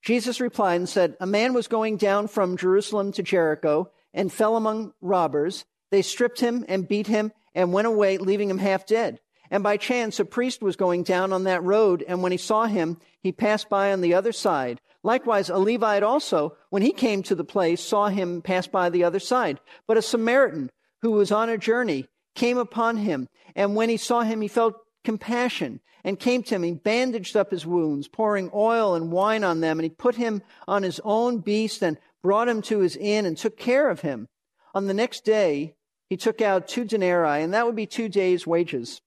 Jesus 0.00 0.40
replied 0.40 0.76
and 0.76 0.88
said, 0.88 1.14
A 1.20 1.26
man 1.26 1.52
was 1.52 1.68
going 1.68 1.98
down 1.98 2.26
from 2.26 2.56
Jerusalem 2.56 3.12
to 3.12 3.22
Jericho 3.22 3.90
and 4.14 4.32
fell 4.32 4.56
among 4.56 4.94
robbers. 5.02 5.66
They 5.90 6.00
stripped 6.00 6.40
him 6.40 6.64
and 6.68 6.88
beat 6.88 7.06
him 7.06 7.32
and 7.54 7.74
went 7.74 7.86
away, 7.86 8.16
leaving 8.16 8.48
him 8.48 8.56
half 8.56 8.86
dead. 8.86 9.20
And 9.50 9.62
by 9.62 9.76
chance, 9.76 10.20
a 10.20 10.24
priest 10.24 10.62
was 10.62 10.76
going 10.76 11.02
down 11.02 11.34
on 11.34 11.44
that 11.44 11.62
road, 11.62 12.02
and 12.08 12.22
when 12.22 12.32
he 12.32 12.38
saw 12.38 12.64
him, 12.64 12.96
he 13.20 13.30
passed 13.30 13.68
by 13.68 13.92
on 13.92 14.00
the 14.00 14.14
other 14.14 14.32
side. 14.32 14.80
Likewise, 15.04 15.50
a 15.50 15.58
Levite 15.58 16.02
also, 16.02 16.56
when 16.70 16.82
he 16.82 16.92
came 16.92 17.22
to 17.24 17.34
the 17.34 17.44
place, 17.44 17.80
saw 17.80 18.08
him 18.08 18.40
pass 18.40 18.66
by 18.66 18.88
the 18.88 19.04
other 19.04 19.18
side. 19.18 19.60
But 19.86 19.96
a 19.96 20.02
Samaritan 20.02 20.70
who 21.00 21.12
was 21.12 21.32
on 21.32 21.48
a 21.48 21.58
journey 21.58 22.08
came 22.34 22.56
upon 22.56 22.98
him, 22.98 23.28
and 23.56 23.74
when 23.74 23.88
he 23.88 23.96
saw 23.96 24.20
him, 24.20 24.40
he 24.40 24.48
felt 24.48 24.76
compassion 25.04 25.80
and 26.04 26.18
came 26.18 26.42
to 26.44 26.54
him. 26.54 26.62
He 26.62 26.72
bandaged 26.72 27.36
up 27.36 27.50
his 27.50 27.66
wounds, 27.66 28.06
pouring 28.06 28.50
oil 28.54 28.94
and 28.94 29.10
wine 29.10 29.42
on 29.42 29.60
them, 29.60 29.78
and 29.78 29.84
he 29.84 29.90
put 29.90 30.14
him 30.14 30.42
on 30.68 30.82
his 30.82 31.00
own 31.04 31.38
beast 31.38 31.82
and 31.82 31.98
brought 32.22 32.48
him 32.48 32.62
to 32.62 32.78
his 32.78 32.96
inn 32.96 33.26
and 33.26 33.36
took 33.36 33.56
care 33.56 33.90
of 33.90 34.00
him. 34.00 34.28
On 34.74 34.86
the 34.86 34.94
next 34.94 35.24
day, 35.24 35.74
he 36.08 36.16
took 36.16 36.40
out 36.40 36.68
two 36.68 36.84
denarii, 36.84 37.42
and 37.42 37.52
that 37.52 37.66
would 37.66 37.76
be 37.76 37.86
two 37.86 38.08
days' 38.08 38.46
wages 38.46 39.00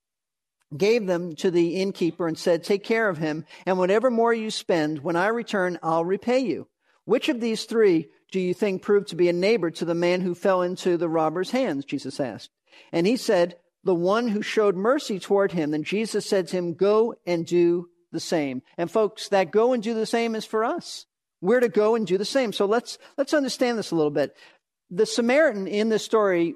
gave 0.76 1.06
them 1.06 1.36
to 1.36 1.52
the 1.52 1.76
innkeeper 1.76 2.28
and 2.28 2.38
said, 2.38 2.64
Take 2.64 2.84
care 2.84 3.10
of 3.10 3.18
him, 3.18 3.46
and 3.66 3.78
whatever 3.78 4.10
more 4.10 4.34
you 4.34 4.52
spend, 4.52 5.00
when 5.00 5.16
I 5.16 5.28
return, 5.28 5.80
I'll 5.84 6.06
repay 6.06 6.40
you. 6.40 6.68
Which 7.06 7.30
of 7.30 7.40
these 7.40 7.66
three 7.66 8.10
do 8.32 8.40
you 8.40 8.54
think 8.54 8.82
proved 8.82 9.10
to 9.10 9.16
be 9.16 9.30
a 9.30 9.34
neighbor 9.34 9.70
to 9.72 9.86
the 9.86 9.96
man 9.96 10.22
who 10.22 10.36
fell 10.36 10.62
into 10.62 10.98
the 10.98 11.10
robber's 11.10 11.52
hands? 11.52 11.86
Jesus 11.86 12.20
asked. 12.20 12.50
And 12.92 13.06
he 13.06 13.16
said, 13.16 13.58
The 13.84 13.96
one 13.96 14.28
who 14.28 14.42
showed 14.42 14.76
mercy 14.76 15.20
toward 15.20 15.52
him. 15.52 15.72
Then 15.72 15.84
Jesus 15.84 16.26
said 16.26 16.48
to 16.48 16.58
him, 16.58 16.74
Go 16.74 17.16
and 17.26 17.46
do 17.46 17.90
the 18.12 18.20
same. 18.20 18.64
And 18.78 18.90
folks, 18.90 19.30
that 19.30 19.52
go 19.52 19.74
and 19.74 19.84
do 19.84 19.94
the 19.94 20.06
same 20.06 20.36
is 20.36 20.46
for 20.46 20.66
us. 20.66 21.06
We're 21.42 21.60
to 21.60 21.70
go 21.70 21.96
and 21.96 22.08
do 22.08 22.18
the 22.18 22.26
same. 22.26 22.54
So 22.54 22.66
let's, 22.66 22.98
let's 23.18 23.34
understand 23.34 23.78
this 23.78 23.92
a 23.92 23.96
little 23.96 24.12
bit. 24.12 24.36
The 24.90 25.06
Samaritan 25.06 25.68
in 25.68 25.90
this 25.90 26.04
story 26.04 26.56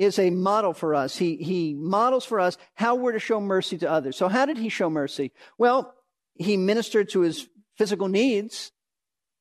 is 0.00 0.18
a 0.18 0.30
model 0.30 0.72
for 0.72 0.94
us. 0.94 1.18
He, 1.18 1.36
he 1.36 1.74
models 1.74 2.24
for 2.24 2.40
us 2.40 2.56
how 2.74 2.94
we're 2.94 3.12
to 3.12 3.18
show 3.18 3.38
mercy 3.38 3.76
to 3.78 3.90
others. 3.90 4.16
So, 4.16 4.28
how 4.28 4.46
did 4.46 4.56
he 4.56 4.70
show 4.70 4.88
mercy? 4.88 5.30
Well, 5.58 5.94
he 6.34 6.56
ministered 6.56 7.10
to 7.10 7.20
his 7.20 7.46
physical 7.76 8.08
needs, 8.08 8.72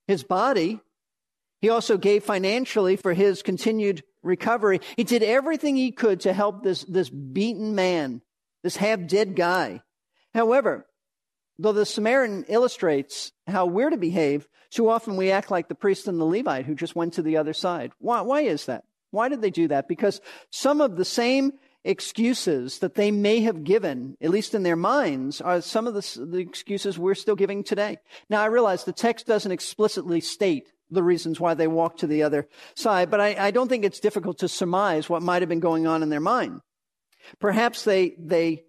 his 0.06 0.24
body. 0.24 0.82
He 1.62 1.70
also 1.70 1.98
gave 1.98 2.26
financially 2.26 2.98
for 2.98 3.14
his 3.14 3.42
continued 3.42 4.04
recovery. 4.22 4.82
He 4.98 5.06
did 5.06 5.24
everything 5.24 5.78
he 5.78 5.92
could 5.92 6.22
to 6.22 6.34
help 6.34 6.62
this, 6.62 6.84
this 6.84 7.10
beaten 7.10 7.74
man, 7.74 8.22
this 8.62 8.76
half 8.76 9.08
dead 9.08 9.38
guy. 9.38 9.82
However, 10.34 10.86
though 11.58 11.72
the 11.72 11.86
Samaritan 11.86 12.46
illustrates 12.50 13.32
how 13.48 13.66
we're 13.66 13.90
to 13.90 13.98
behave, 13.98 14.48
too 14.72 14.90
often 14.90 15.16
we 15.16 15.32
act 15.32 15.52
like 15.52 15.70
the 15.70 15.76
priest 15.76 16.08
and 16.08 16.20
the 16.20 16.26
Levite 16.26 16.66
who 16.66 16.76
just 16.76 16.98
went 16.98 17.14
to 17.14 17.22
the 17.22 17.38
other 17.38 17.54
side. 17.54 17.92
Why, 18.00 18.22
why 18.22 18.42
is 18.42 18.66
that? 18.66 18.84
Why 19.12 19.30
did 19.30 19.42
they 19.42 19.50
do 19.50 19.68
that? 19.70 19.88
Because 19.88 20.22
some 20.52 20.82
of 20.82 20.96
the 20.96 21.06
same 21.06 21.54
excuses 21.84 22.80
that 22.80 22.96
they 22.96 23.12
may 23.12 23.42
have 23.42 23.64
given, 23.64 24.18
at 24.22 24.30
least 24.30 24.54
in 24.54 24.64
their 24.64 24.76
minds, 24.76 25.42
are 25.42 25.62
some 25.62 25.88
of 25.88 25.94
the, 25.94 26.26
the, 26.26 26.38
excuses 26.38 27.00
we're 27.00 27.16
still 27.16 27.36
giving 27.36 27.64
today. 27.64 27.98
Now, 28.30 28.42
I 28.42 28.48
realize 28.48 28.84
the 28.84 28.92
text 28.92 29.26
doesn't 29.26 29.52
explicitly 29.52 30.20
state 30.20 30.72
the 30.92 31.04
reasons 31.04 31.40
why 31.40 31.54
they 31.54 31.68
walked 31.68 32.00
to 32.00 32.08
the 32.08 32.24
other 32.24 32.48
side, 32.76 33.10
but 33.10 33.22
I, 33.22 33.48
I 33.48 33.52
don't 33.52 33.70
think 33.70 33.86
it's 33.86 34.00
difficult 34.00 34.40
to 34.40 34.48
surmise 34.48 35.10
what 35.10 35.22
might 35.22 35.42
have 35.42 35.50
been 35.50 35.60
going 35.60 35.88
on 35.88 36.04
in 36.04 36.10
their 36.10 36.20
mind. 36.20 36.62
Perhaps 37.40 37.84
they, 37.84 38.16
they 38.18 38.64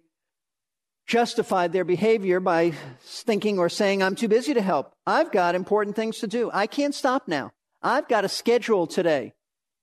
justified 1.07 1.73
their 1.73 1.83
behavior 1.83 2.39
by 2.39 2.73
thinking 3.01 3.59
or 3.59 3.69
saying, 3.69 4.01
I'm 4.01 4.15
too 4.15 4.27
busy 4.27 4.53
to 4.53 4.61
help. 4.61 4.93
I've 5.05 5.31
got 5.31 5.55
important 5.55 5.95
things 5.95 6.19
to 6.19 6.27
do. 6.27 6.49
I 6.53 6.67
can't 6.67 6.95
stop 6.95 7.27
now. 7.27 7.51
I've 7.81 8.07
got 8.07 8.23
a 8.23 8.29
schedule 8.29 8.87
today. 8.87 9.33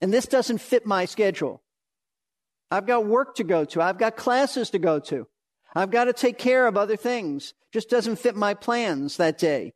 And 0.01 0.13
this 0.13 0.27
doesn't 0.27 0.59
fit 0.59 0.87
my 0.87 1.05
schedule. 1.05 1.63
I've 2.71 2.87
got 2.87 3.07
work 3.07 3.37
to 3.37 3.45
go 3.45 3.65
to. 3.65 3.83
I've 3.83 3.99
got 3.99 4.17
classes 4.17 4.71
to 4.71 4.79
go 4.79 5.01
to. 5.01 5.27
I've 5.75 5.91
got 5.91 6.05
to 6.05 6.13
take 6.13 6.39
care 6.39 6.67
of 6.67 6.77
other 6.77 6.97
things. 6.97 7.55
Just 7.73 7.91
doesn't 7.91 8.17
fit 8.17 8.37
my 8.37 8.55
plans 8.55 9.17
that 9.17 9.39
day. 9.39 9.75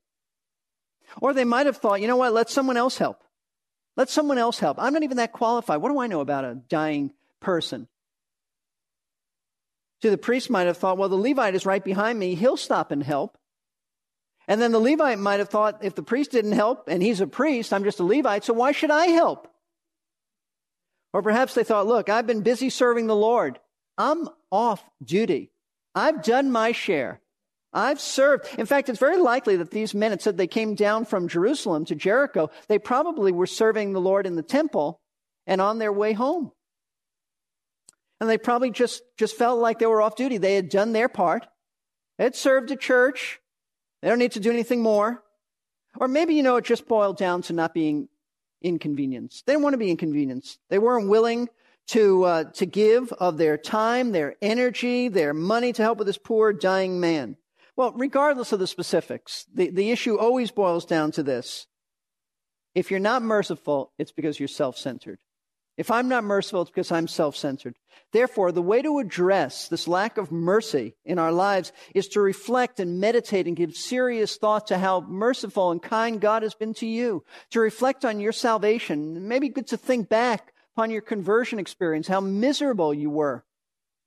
Or 1.21 1.35
they 1.35 1.45
might 1.45 1.67
have 1.67 1.77
thought, 1.77 2.01
you 2.01 2.07
know 2.07 2.17
what, 2.17 2.33
let 2.33 2.51
someone 2.51 2.77
else 2.77 2.99
help. 2.99 3.23
Let 3.97 4.09
someone 4.09 4.39
else 4.39 4.59
help. 4.59 4.79
I'm 4.81 4.95
not 4.95 5.03
even 5.03 5.19
that 5.19 5.33
qualified. 5.33 5.83
What 5.83 5.91
do 5.91 6.01
I 6.01 6.07
know 6.07 6.21
about 6.21 6.45
a 6.45 6.55
dying 6.55 7.13
person? 7.41 7.89
See, 10.03 10.09
the 10.09 10.19
priest 10.19 10.51
might 10.51 10.67
have 10.67 10.79
thought, 10.79 10.99
well, 10.99 11.11
the 11.11 11.17
Levite 11.17 11.55
is 11.55 11.67
right 11.67 11.85
behind 11.85 12.19
me. 12.19 12.35
He'll 12.35 12.57
stop 12.57 12.91
and 12.91 13.03
help. 13.03 13.37
And 14.49 14.61
then 14.61 14.73
the 14.73 14.81
Levite 14.81 15.19
might 15.19 15.39
have 15.39 15.51
thought, 15.51 15.85
if 15.85 15.95
the 15.95 16.03
priest 16.03 16.33
didn't 16.33 16.53
help 16.53 16.89
and 16.89 17.03
he's 17.03 17.21
a 17.21 17.27
priest, 17.27 17.73
I'm 17.73 17.85
just 17.85 18.01
a 18.01 18.05
Levite, 18.05 18.45
so 18.45 18.55
why 18.55 18.73
should 18.73 18.91
I 18.91 19.07
help? 19.09 19.52
Or 21.13 21.23
perhaps 21.23 21.55
they 21.55 21.65
thought, 21.65 21.87
look, 21.87 22.09
I've 22.09 22.27
been 22.27 22.43
busy 22.43 22.71
serving 22.71 23.07
the 23.07 23.17
Lord. 23.17 23.59
I'm 23.99 24.29
off 24.51 24.83
duty. 25.05 25.51
I've 25.95 26.23
done 26.23 26.51
my 26.51 26.73
share. 26.73 27.21
I've 27.73 28.01
served. 28.01 28.47
In 28.59 28.67
fact, 28.67 28.89
it's 28.89 28.99
very 28.99 29.19
likely 29.19 29.57
that 29.57 29.71
these 29.71 29.95
men, 29.95 30.13
it 30.13 30.23
said 30.23 30.37
they 30.37 30.47
came 30.47 30.75
down 30.75 31.05
from 31.05 31.29
Jerusalem 31.29 31.85
to 31.87 31.95
Jericho. 31.95 32.51
They 32.69 32.79
probably 32.79 33.33
were 33.33 33.47
serving 33.47 33.93
the 33.93 34.01
Lord 34.01 34.27
in 34.27 34.37
the 34.37 34.43
temple 34.43 35.01
and 35.47 35.61
on 35.61 35.79
their 35.79 35.93
way 35.93 36.13
home. 36.13 36.53
And 38.21 38.29
they 38.29 38.39
probably 38.39 38.71
just, 38.71 39.03
just 39.19 39.37
felt 39.37 39.59
like 39.59 39.79
they 39.79 39.87
were 39.87 40.03
off 40.03 40.17
duty. 40.17 40.39
They 40.39 40.55
had 40.55 40.69
done 40.69 40.93
their 40.93 41.09
part. 41.09 41.47
They 42.19 42.25
had 42.25 42.37
served 42.37 42.71
a 42.71 42.77
church. 42.77 43.41
They 44.01 44.09
don't 44.09 44.19
need 44.19 44.33
to 44.33 44.41
do 44.41 44.51
anything 44.51 44.83
more. 44.83 45.23
Or 45.99 46.09
maybe, 46.09 46.35
you 46.35 46.43
know, 46.43 46.57
it 46.57 46.65
just 46.65 46.87
boiled 46.87 47.17
down 47.17 47.43
to 47.43 47.53
not 47.53 47.75
being 47.75 48.09
inconvenienced. 48.63 49.47
They 49.47 49.53
didn't 49.53 49.65
want 49.65 49.75
to 49.75 49.79
be 49.79 49.91
inconvenienced. 49.91 50.59
They 50.69 50.79
weren't 50.79 51.09
willing 51.09 51.49
to, 51.89 52.25
uh, 52.25 52.45
to 52.53 52.67
give 52.67 53.13
of 53.13 53.39
their 53.39 53.59
time, 53.59 54.13
their 54.13 54.37
energy, 54.41 55.09
their 55.09 55.35
money 55.35 55.73
to 55.73 55.83
help 55.83 55.99
with 55.99 56.07
this 56.07 56.19
poor 56.19 56.53
dying 56.53 57.01
man. 57.01 57.37
Well, 57.77 57.93
regardless 57.93 58.53
of 58.53 58.59
the 58.59 58.67
specifics, 58.67 59.47
the, 59.53 59.71
the 59.71 59.91
issue 59.91 60.19
always 60.19 60.51
boils 60.51 60.85
down 60.85 61.13
to 61.13 61.23
this. 61.23 61.67
If 62.75 62.91
you're 62.91 63.01
not 63.01 63.23
merciful, 63.23 63.93
it's 63.99 64.13
because 64.13 64.39
you're 64.39 64.49
self 64.49 64.77
centered. 64.77 65.19
If 65.83 65.91
I'm 65.91 66.07
not 66.07 66.23
merciful, 66.23 66.63
it's 66.63 66.71
because 66.71 66.93
I'm 66.93 67.09
self 67.09 67.35
centered. 67.35 67.75
Therefore, 68.13 68.53
the 68.53 68.63
way 68.63 68.83
to 68.83 69.01
address 69.01 69.67
this 69.67 69.89
lack 69.89 70.17
of 70.17 70.31
mercy 70.31 70.95
in 71.05 71.19
our 71.19 71.33
lives 71.33 71.73
is 71.93 72.07
to 72.11 72.21
reflect 72.21 72.79
and 72.79 73.01
meditate 73.01 73.49
and 73.49 73.57
give 73.57 73.75
serious 73.75 74.37
thought 74.37 74.69
to 74.69 74.79
how 74.79 75.01
merciful 75.01 75.73
and 75.73 75.83
kind 75.83 76.21
God 76.21 76.45
has 76.45 76.55
been 76.55 76.73
to 76.75 76.87
you. 76.87 77.25
To 77.51 77.59
reflect 77.59 78.05
on 78.05 78.21
your 78.21 78.31
salvation. 78.31 79.27
Maybe 79.27 79.49
good 79.49 79.67
to 79.67 79.77
think 79.77 80.09
back 80.09 80.53
upon 80.77 80.93
your 80.93 81.03
conversion 81.03 81.59
experience, 81.59 82.07
how 82.07 82.21
miserable 82.21 82.95
you 82.95 83.11
were. 83.11 83.45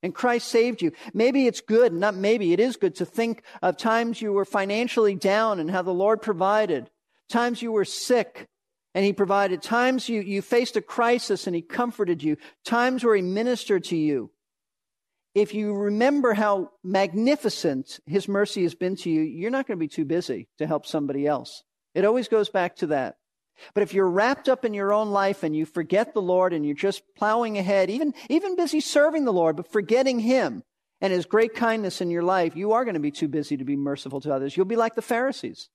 And 0.01 0.15
Christ 0.15 0.47
saved 0.47 0.81
you. 0.81 0.93
Maybe 1.13 1.45
it's 1.45 1.59
good, 1.59 1.91
not 1.91 2.15
maybe, 2.15 2.53
it 2.53 2.61
is 2.61 2.77
good 2.77 2.95
to 2.95 3.05
think 3.05 3.43
of 3.61 3.75
times 3.75 4.21
you 4.21 4.31
were 4.31 4.45
financially 4.45 5.15
down 5.15 5.59
and 5.59 5.69
how 5.69 5.81
the 5.81 5.93
Lord 5.93 6.21
provided. 6.21 6.89
Times 7.27 7.61
you 7.61 7.73
were 7.73 7.83
sick 7.83 8.47
and 8.95 9.03
he 9.03 9.13
provided. 9.13 9.61
Times 9.61 10.07
you, 10.07 10.21
you 10.21 10.41
faced 10.41 10.77
a 10.77 10.81
crisis 10.81 11.45
and 11.45 11.55
he 11.55 11.61
comforted 11.61 12.23
you. 12.23 12.37
Times 12.63 13.03
where 13.03 13.15
he 13.15 13.21
ministered 13.21 13.83
to 13.85 13.97
you. 13.97 14.31
If 15.35 15.53
you 15.53 15.73
remember 15.75 16.33
how 16.33 16.71
magnificent 16.81 17.99
his 18.05 18.29
mercy 18.29 18.63
has 18.63 18.73
been 18.73 18.95
to 18.97 19.09
you, 19.09 19.21
you're 19.21 19.51
not 19.51 19.67
going 19.67 19.77
to 19.77 19.83
be 19.83 19.89
too 19.89 20.05
busy 20.05 20.47
to 20.59 20.65
help 20.65 20.85
somebody 20.85 21.27
else. 21.27 21.63
It 21.93 22.05
always 22.05 22.29
goes 22.29 22.47
back 22.47 22.77
to 22.77 22.87
that. 22.87 23.17
But 23.73 23.83
if 23.83 23.93
you're 23.93 24.09
wrapped 24.09 24.47
up 24.47 24.63
in 24.63 24.73
your 24.73 24.93
own 24.93 25.11
life 25.11 25.43
and 25.43 25.53
you 25.53 25.65
forget 25.65 26.13
the 26.13 26.21
Lord 26.21 26.53
and 26.53 26.65
you're 26.65 26.73
just 26.73 27.03
plowing 27.17 27.57
ahead, 27.57 27.89
even, 27.89 28.13
even 28.29 28.55
busy 28.55 28.79
serving 28.79 29.25
the 29.25 29.33
Lord, 29.33 29.57
but 29.57 29.71
forgetting 29.71 30.19
him 30.19 30.63
and 31.01 31.11
his 31.11 31.25
great 31.25 31.53
kindness 31.53 31.99
in 31.99 32.09
your 32.09 32.23
life, 32.23 32.55
you 32.55 32.71
are 32.71 32.85
going 32.85 32.95
to 32.95 33.01
be 33.01 33.11
too 33.11 33.27
busy 33.27 33.57
to 33.57 33.65
be 33.65 33.75
merciful 33.75 34.21
to 34.21 34.33
others. 34.33 34.55
You'll 34.55 34.65
be 34.65 34.77
like 34.77 34.95
the 34.95 35.01
Pharisees, 35.01 35.69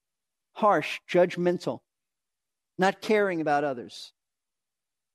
harsh, 0.55 1.01
judgmental, 1.11 1.81
not 2.81 3.01
caring 3.01 3.41
about 3.41 3.63
others. 3.63 4.13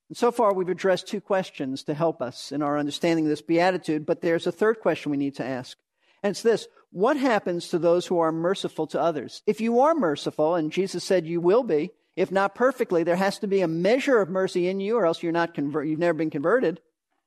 And 0.07 0.17
so 0.17 0.31
far, 0.31 0.53
we've 0.53 0.69
addressed 0.69 1.07
two 1.07 1.19
questions 1.19 1.83
to 1.83 1.93
help 1.93 2.21
us 2.21 2.51
in 2.51 2.61
our 2.61 2.77
understanding 2.77 3.25
of 3.25 3.29
this 3.29 3.41
beatitude, 3.41 4.05
but 4.05 4.21
there's 4.21 4.47
a 4.47 4.51
third 4.51 4.79
question 4.79 5.11
we 5.11 5.17
need 5.17 5.35
to 5.35 5.45
ask. 5.45 5.77
And 6.21 6.31
it's 6.31 6.43
this 6.43 6.67
What 6.91 7.17
happens 7.17 7.67
to 7.69 7.79
those 7.79 8.05
who 8.05 8.19
are 8.19 8.31
merciful 8.31 8.87
to 8.87 9.01
others? 9.01 9.41
If 9.47 9.59
you 9.59 9.79
are 9.81 9.95
merciful, 9.95 10.55
and 10.55 10.71
Jesus 10.71 11.03
said 11.03 11.25
you 11.25 11.41
will 11.41 11.63
be, 11.63 11.89
if 12.15 12.31
not 12.31 12.55
perfectly, 12.55 13.03
there 13.03 13.15
has 13.15 13.39
to 13.39 13.47
be 13.47 13.61
a 13.61 13.67
measure 13.67 14.19
of 14.19 14.29
mercy 14.29 14.67
in 14.67 14.79
you, 14.79 14.95
or 14.97 15.05
else 15.05 15.21
you're 15.21 15.31
not 15.31 15.55
conver- 15.55 15.87
you've 15.87 15.99
never 15.99 16.17
been 16.17 16.29
converted. 16.29 16.79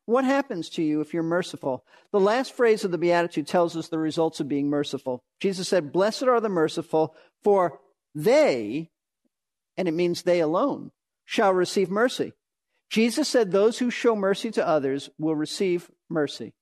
What 0.07 0.25
happens 0.25 0.71
to 0.71 0.83
you 0.83 1.03
if 1.03 1.13
you're 1.13 1.23
merciful? 1.23 1.85
The 2.13 2.21
last 2.21 2.55
phrase 2.55 2.83
of 2.85 2.93
the 2.93 2.97
Beatitude 2.97 3.47
tells 3.47 3.77
us 3.77 3.89
the 3.89 3.99
results 3.99 4.41
of 4.41 4.49
being 4.49 4.71
merciful. 4.71 5.21
Jesus 5.41 5.69
said, 5.69 5.93
Blessed 5.93 6.23
are 6.23 6.41
the 6.41 6.49
merciful, 6.49 7.15
for 7.43 7.81
they, 8.15 8.91
and 9.79 9.89
it 9.89 9.95
means 9.95 10.23
they 10.23 10.41
alone, 10.41 10.91
shall 11.25 11.55
receive 11.55 11.91
mercy. 11.91 12.35
Jesus 12.91 13.29
said, 13.29 13.51
Those 13.51 13.79
who 13.79 13.91
show 13.91 14.15
mercy 14.15 14.51
to 14.51 14.67
others 14.67 15.09
will 15.19 15.35
receive 15.35 15.91
mercy. 16.11 16.53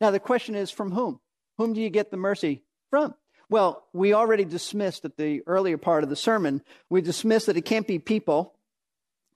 Now, 0.00 0.10
the 0.10 0.20
question 0.20 0.54
is, 0.54 0.70
from 0.70 0.92
whom? 0.92 1.20
Whom 1.58 1.74
do 1.74 1.80
you 1.82 1.90
get 1.90 2.10
the 2.10 2.16
mercy 2.16 2.62
from? 2.88 3.14
Well, 3.50 3.84
we 3.92 4.14
already 4.14 4.46
dismissed 4.46 5.04
at 5.04 5.18
the 5.18 5.42
earlier 5.46 5.76
part 5.76 6.04
of 6.04 6.08
the 6.08 6.16
sermon, 6.16 6.62
we 6.88 7.02
dismissed 7.02 7.46
that 7.46 7.58
it 7.58 7.66
can't 7.66 7.86
be 7.86 7.98
people 7.98 8.54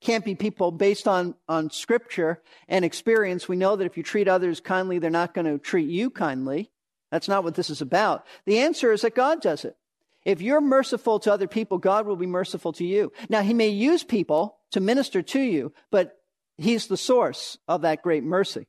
can't 0.04 0.24
be 0.24 0.34
people 0.34 0.70
based 0.70 1.08
on, 1.08 1.34
on 1.48 1.70
scripture 1.70 2.42
and 2.68 2.84
experience. 2.84 3.48
We 3.48 3.56
know 3.56 3.74
that 3.74 3.86
if 3.86 3.96
you 3.96 4.02
treat 4.02 4.28
others 4.28 4.60
kindly, 4.60 4.98
they're 4.98 5.10
not 5.10 5.34
going 5.34 5.46
to 5.46 5.58
treat 5.58 5.88
you 5.88 6.10
kindly. 6.10 6.70
That's 7.10 7.28
not 7.28 7.42
what 7.42 7.54
this 7.54 7.70
is 7.70 7.80
about. 7.80 8.26
The 8.44 8.58
answer 8.58 8.92
is 8.92 9.00
that 9.00 9.14
God 9.14 9.40
does 9.40 9.64
it. 9.64 9.76
If 10.24 10.40
you're 10.40 10.60
merciful 10.60 11.18
to 11.20 11.32
other 11.32 11.46
people, 11.46 11.78
God 11.78 12.06
will 12.06 12.16
be 12.16 12.26
merciful 12.26 12.72
to 12.74 12.84
you. 12.84 13.12
Now, 13.28 13.42
He 13.42 13.54
may 13.54 13.68
use 13.68 14.02
people 14.02 14.56
to 14.72 14.80
minister 14.80 15.22
to 15.22 15.40
you, 15.40 15.72
but 15.90 16.16
He's 16.56 16.86
the 16.86 16.96
source 16.96 17.58
of 17.68 17.82
that 17.82 18.02
great 18.02 18.24
mercy, 18.24 18.66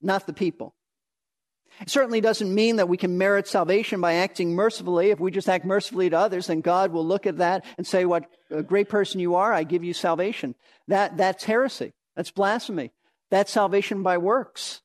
not 0.00 0.26
the 0.26 0.32
people. 0.32 0.74
It 1.80 1.90
certainly 1.90 2.20
doesn't 2.20 2.54
mean 2.54 2.76
that 2.76 2.88
we 2.88 2.96
can 2.96 3.18
merit 3.18 3.46
salvation 3.46 4.00
by 4.00 4.14
acting 4.14 4.54
mercifully. 4.54 5.10
If 5.10 5.20
we 5.20 5.30
just 5.30 5.48
act 5.48 5.64
mercifully 5.64 6.08
to 6.08 6.18
others, 6.18 6.46
then 6.46 6.60
God 6.62 6.90
will 6.92 7.04
look 7.04 7.26
at 7.26 7.38
that 7.38 7.64
and 7.76 7.86
say, 7.86 8.04
What 8.04 8.24
a 8.50 8.62
great 8.62 8.88
person 8.88 9.20
you 9.20 9.34
are, 9.34 9.52
I 9.52 9.64
give 9.64 9.84
you 9.84 9.92
salvation. 9.92 10.54
That, 10.88 11.16
that's 11.16 11.44
heresy. 11.44 11.92
That's 12.14 12.30
blasphemy. 12.30 12.92
That's 13.30 13.52
salvation 13.52 14.02
by 14.02 14.18
works. 14.18 14.80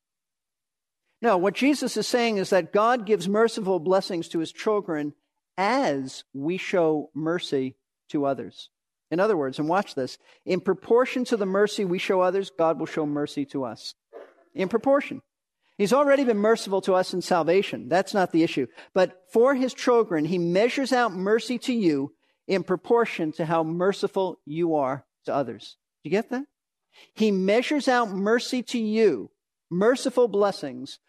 No, 1.22 1.38
what 1.38 1.54
Jesus 1.54 1.96
is 1.98 2.08
saying 2.08 2.38
is 2.38 2.50
that 2.50 2.74
God 2.74 3.06
gives 3.06 3.30
merciful 3.30 3.80
blessings 3.80 4.28
to 4.30 4.40
his 4.40 4.52
children 4.52 5.14
as 5.58 6.24
we 6.34 6.58
show 6.58 7.10
mercy 7.14 7.76
to 8.10 8.26
others. 8.26 8.70
In 9.10 9.20
other 9.20 9.36
words, 9.36 9.60
and 9.60 9.68
watch 9.68 9.96
this, 9.96 10.18
in 10.46 10.62
proportion 10.62 11.26
to 11.26 11.38
the 11.38 11.46
mercy 11.46 11.84
we 11.84 12.00
show 12.00 12.22
others, 12.22 12.50
God 12.50 12.80
will 12.80 12.86
show 12.86 13.06
mercy 13.06 13.46
to 13.48 13.66
us. 13.66 13.94
In 14.56 14.70
proportion. 14.70 15.22
He's 15.78 15.94
already 15.94 16.24
been 16.24 16.38
merciful 16.38 16.82
to 16.82 16.94
us 16.94 17.14
in 17.14 17.22
salvation. 17.22 17.90
That's 17.90 18.14
not 18.14 18.32
the 18.32 18.44
issue. 18.44 18.68
But 18.94 19.24
for 19.32 19.56
his 19.56 19.74
children, 19.74 20.26
he 20.26 20.38
measures 20.38 20.94
out 20.94 21.14
mercy 21.14 21.58
to 21.60 21.74
you 21.74 22.14
in 22.48 22.64
proportion 22.64 23.32
to 23.34 23.46
how 23.46 23.64
merciful 23.64 24.40
you 24.46 24.76
are 24.76 25.06
to 25.26 25.34
others. 25.34 25.78
Do 26.04 26.10
you 26.10 26.12
get 26.12 26.30
that? 26.30 26.46
He 27.14 27.32
measures 27.32 27.88
out 27.88 28.12
mercy 28.12 28.62
to 28.64 28.80
you, 28.80 29.32
merciful 29.70 30.28
blessings, 30.28 31.00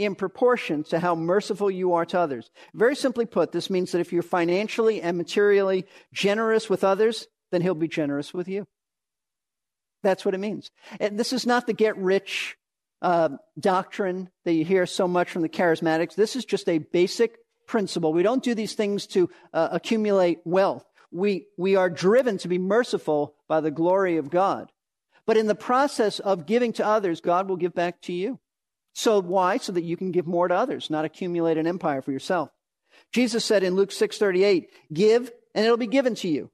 in 0.00 0.14
proportion 0.14 0.82
to 0.84 0.98
how 0.98 1.14
merciful 1.14 1.70
you 1.70 1.92
are 1.92 2.06
to 2.06 2.18
others. 2.18 2.50
Very 2.72 2.96
simply 2.96 3.26
put, 3.26 3.52
this 3.52 3.68
means 3.68 3.92
that 3.92 4.00
if 4.00 4.14
you're 4.14 4.22
financially 4.22 5.02
and 5.02 5.18
materially 5.18 5.86
generous 6.10 6.70
with 6.70 6.82
others, 6.82 7.28
then 7.52 7.60
he'll 7.60 7.74
be 7.74 7.86
generous 7.86 8.32
with 8.32 8.48
you. 8.48 8.66
That's 10.02 10.24
what 10.24 10.34
it 10.34 10.38
means. 10.38 10.70
And 10.98 11.20
this 11.20 11.34
is 11.34 11.44
not 11.44 11.66
the 11.66 11.74
get 11.74 11.98
rich 11.98 12.56
uh, 13.02 13.28
doctrine 13.58 14.30
that 14.46 14.54
you 14.54 14.64
hear 14.64 14.86
so 14.86 15.06
much 15.06 15.30
from 15.30 15.42
the 15.42 15.48
charismatics. 15.50 16.14
This 16.14 16.34
is 16.34 16.46
just 16.46 16.66
a 16.70 16.78
basic 16.78 17.36
principle. 17.66 18.14
We 18.14 18.22
don't 18.22 18.42
do 18.42 18.54
these 18.54 18.72
things 18.72 19.06
to 19.08 19.28
uh, 19.52 19.68
accumulate 19.70 20.38
wealth. 20.46 20.84
We, 21.12 21.46
we 21.58 21.76
are 21.76 21.90
driven 21.90 22.38
to 22.38 22.48
be 22.48 22.58
merciful 22.58 23.34
by 23.48 23.60
the 23.60 23.70
glory 23.70 24.16
of 24.16 24.30
God. 24.30 24.72
But 25.26 25.36
in 25.36 25.46
the 25.46 25.54
process 25.54 26.20
of 26.20 26.46
giving 26.46 26.72
to 26.74 26.86
others, 26.86 27.20
God 27.20 27.50
will 27.50 27.56
give 27.56 27.74
back 27.74 28.00
to 28.02 28.14
you. 28.14 28.40
So 28.92 29.20
why? 29.20 29.58
So 29.58 29.72
that 29.72 29.84
you 29.84 29.96
can 29.96 30.10
give 30.10 30.26
more 30.26 30.48
to 30.48 30.54
others, 30.54 30.90
not 30.90 31.04
accumulate 31.04 31.58
an 31.58 31.66
empire 31.66 32.02
for 32.02 32.12
yourself. 32.12 32.50
Jesus 33.12 33.44
said 33.44 33.62
in 33.62 33.74
Luke 33.74 33.90
6:38, 33.92 34.68
"Give 34.92 35.30
and 35.54 35.64
it'll 35.64 35.76
be 35.76 35.86
given 35.86 36.14
to 36.16 36.28
you. 36.28 36.50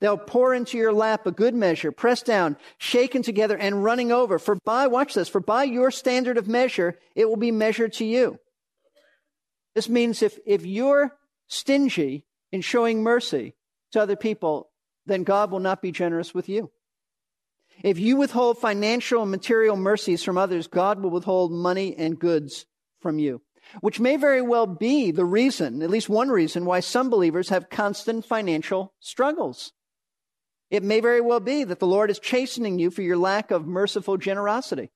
They'll 0.00 0.18
pour 0.18 0.52
into 0.52 0.76
your 0.76 0.92
lap 0.92 1.26
a 1.26 1.32
good 1.32 1.54
measure, 1.54 1.92
pressed 1.92 2.26
down, 2.26 2.56
shaken 2.78 3.22
together, 3.22 3.56
and 3.56 3.84
running 3.84 4.12
over. 4.12 4.38
For 4.38 4.56
by, 4.64 4.86
watch 4.86 5.14
this, 5.14 5.28
for 5.28 5.40
by 5.40 5.64
your 5.64 5.90
standard 5.90 6.36
of 6.36 6.48
measure, 6.48 6.98
it 7.14 7.28
will 7.28 7.36
be 7.36 7.50
measured 7.50 7.92
to 7.94 8.04
you. 8.04 8.38
This 9.74 9.88
means 9.88 10.22
if, 10.22 10.38
if 10.46 10.66
you're 10.66 11.16
stingy 11.48 12.26
in 12.52 12.60
showing 12.60 13.02
mercy 13.02 13.54
to 13.92 14.02
other 14.02 14.16
people, 14.16 14.70
then 15.06 15.22
God 15.22 15.50
will 15.50 15.60
not 15.60 15.80
be 15.80 15.92
generous 15.92 16.34
with 16.34 16.48
you. 16.48 16.70
If 17.82 17.98
you 17.98 18.16
withhold 18.16 18.58
financial 18.58 19.22
and 19.22 19.30
material 19.30 19.76
mercies 19.76 20.22
from 20.22 20.38
others, 20.38 20.66
God 20.66 21.02
will 21.02 21.10
withhold 21.10 21.52
money 21.52 21.94
and 21.96 22.18
goods 22.18 22.66
from 23.00 23.18
you, 23.18 23.42
which 23.80 24.00
may 24.00 24.16
very 24.16 24.42
well 24.42 24.66
be 24.66 25.10
the 25.10 25.24
reason, 25.24 25.82
at 25.82 25.90
least 25.90 26.08
one 26.08 26.28
reason, 26.28 26.64
why 26.64 26.80
some 26.80 27.10
believers 27.10 27.48
have 27.48 27.70
constant 27.70 28.24
financial 28.24 28.94
struggles. 29.00 29.72
It 30.70 30.82
may 30.82 31.00
very 31.00 31.20
well 31.20 31.40
be 31.40 31.64
that 31.64 31.78
the 31.78 31.86
Lord 31.86 32.10
is 32.10 32.18
chastening 32.18 32.78
you 32.78 32.90
for 32.90 33.02
your 33.02 33.18
lack 33.18 33.50
of 33.50 33.66
merciful 33.66 34.16
generosity. 34.16 34.90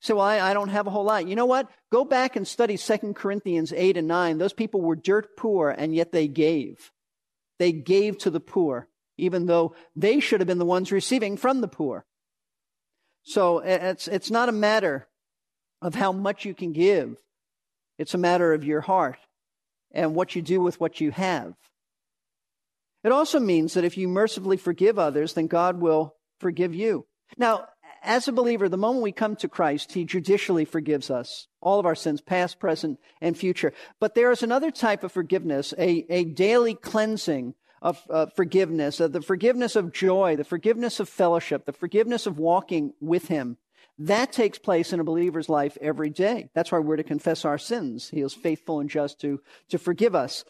So 0.00 0.18
I, 0.18 0.50
I 0.50 0.54
don't 0.54 0.68
have 0.68 0.86
a 0.86 0.90
whole 0.90 1.04
lot. 1.04 1.26
You 1.26 1.36
know 1.36 1.46
what? 1.46 1.68
Go 1.90 2.04
back 2.04 2.36
and 2.36 2.46
study 2.46 2.76
2 2.76 3.14
Corinthians 3.14 3.72
8 3.72 3.96
and 3.96 4.08
9. 4.08 4.38
Those 4.38 4.52
people 4.52 4.80
were 4.80 4.96
dirt 4.96 5.36
poor, 5.36 5.70
and 5.70 5.94
yet 5.94 6.12
they 6.12 6.28
gave. 6.28 6.92
They 7.58 7.72
gave 7.72 8.18
to 8.18 8.30
the 8.30 8.40
poor, 8.40 8.88
even 9.16 9.46
though 9.46 9.74
they 9.94 10.20
should 10.20 10.40
have 10.40 10.46
been 10.46 10.58
the 10.58 10.64
ones 10.64 10.92
receiving 10.92 11.36
from 11.36 11.60
the 11.60 11.68
poor. 11.68 12.04
So 13.22 13.58
it's, 13.58 14.08
it's 14.08 14.30
not 14.30 14.48
a 14.48 14.52
matter 14.52 15.08
of 15.82 15.94
how 15.94 16.12
much 16.12 16.44
you 16.44 16.54
can 16.54 16.72
give. 16.72 17.16
It's 17.98 18.14
a 18.14 18.18
matter 18.18 18.52
of 18.52 18.64
your 18.64 18.82
heart 18.82 19.18
and 19.92 20.14
what 20.14 20.36
you 20.36 20.42
do 20.42 20.60
with 20.60 20.80
what 20.80 21.00
you 21.00 21.10
have. 21.10 21.54
It 23.02 23.12
also 23.12 23.40
means 23.40 23.74
that 23.74 23.84
if 23.84 23.96
you 23.96 24.08
mercifully 24.08 24.56
forgive 24.56 24.98
others, 24.98 25.34
then 25.34 25.46
God 25.46 25.80
will 25.80 26.14
forgive 26.40 26.74
you. 26.74 27.06
Now, 27.36 27.66
as 28.02 28.28
a 28.28 28.32
believer, 28.32 28.68
the 28.68 28.76
moment 28.76 29.02
we 29.02 29.12
come 29.12 29.36
to 29.36 29.48
Christ, 29.48 29.92
He 29.92 30.04
judicially 30.04 30.64
forgives 30.64 31.10
us, 31.10 31.48
all 31.60 31.80
of 31.80 31.86
our 31.86 31.94
sins, 31.94 32.20
past, 32.20 32.60
present, 32.60 32.98
and 33.20 33.36
future. 33.36 33.72
But 34.00 34.14
there 34.14 34.30
is 34.30 34.42
another 34.42 34.70
type 34.70 35.02
of 35.02 35.12
forgiveness, 35.12 35.74
a, 35.78 36.06
a 36.08 36.24
daily 36.24 36.74
cleansing 36.74 37.54
of 37.82 38.02
uh, 38.10 38.26
forgiveness, 38.26 38.98
the 38.98 39.22
forgiveness 39.22 39.76
of 39.76 39.92
joy, 39.92 40.36
the 40.36 40.44
forgiveness 40.44 41.00
of 41.00 41.08
fellowship, 41.08 41.66
the 41.66 41.72
forgiveness 41.72 42.26
of 42.26 42.38
walking 42.38 42.92
with 43.00 43.28
Him. 43.28 43.58
That 43.98 44.32
takes 44.32 44.58
place 44.58 44.92
in 44.92 45.00
a 45.00 45.04
believer's 45.04 45.48
life 45.48 45.78
every 45.80 46.10
day. 46.10 46.50
That's 46.54 46.70
why 46.70 46.80
we're 46.80 46.96
to 46.96 47.02
confess 47.02 47.44
our 47.44 47.58
sins. 47.58 48.10
He 48.10 48.20
is 48.20 48.34
faithful 48.34 48.80
and 48.80 48.90
just 48.90 49.20
to, 49.22 49.40
to 49.70 49.78
forgive 49.78 50.14
us. 50.14 50.44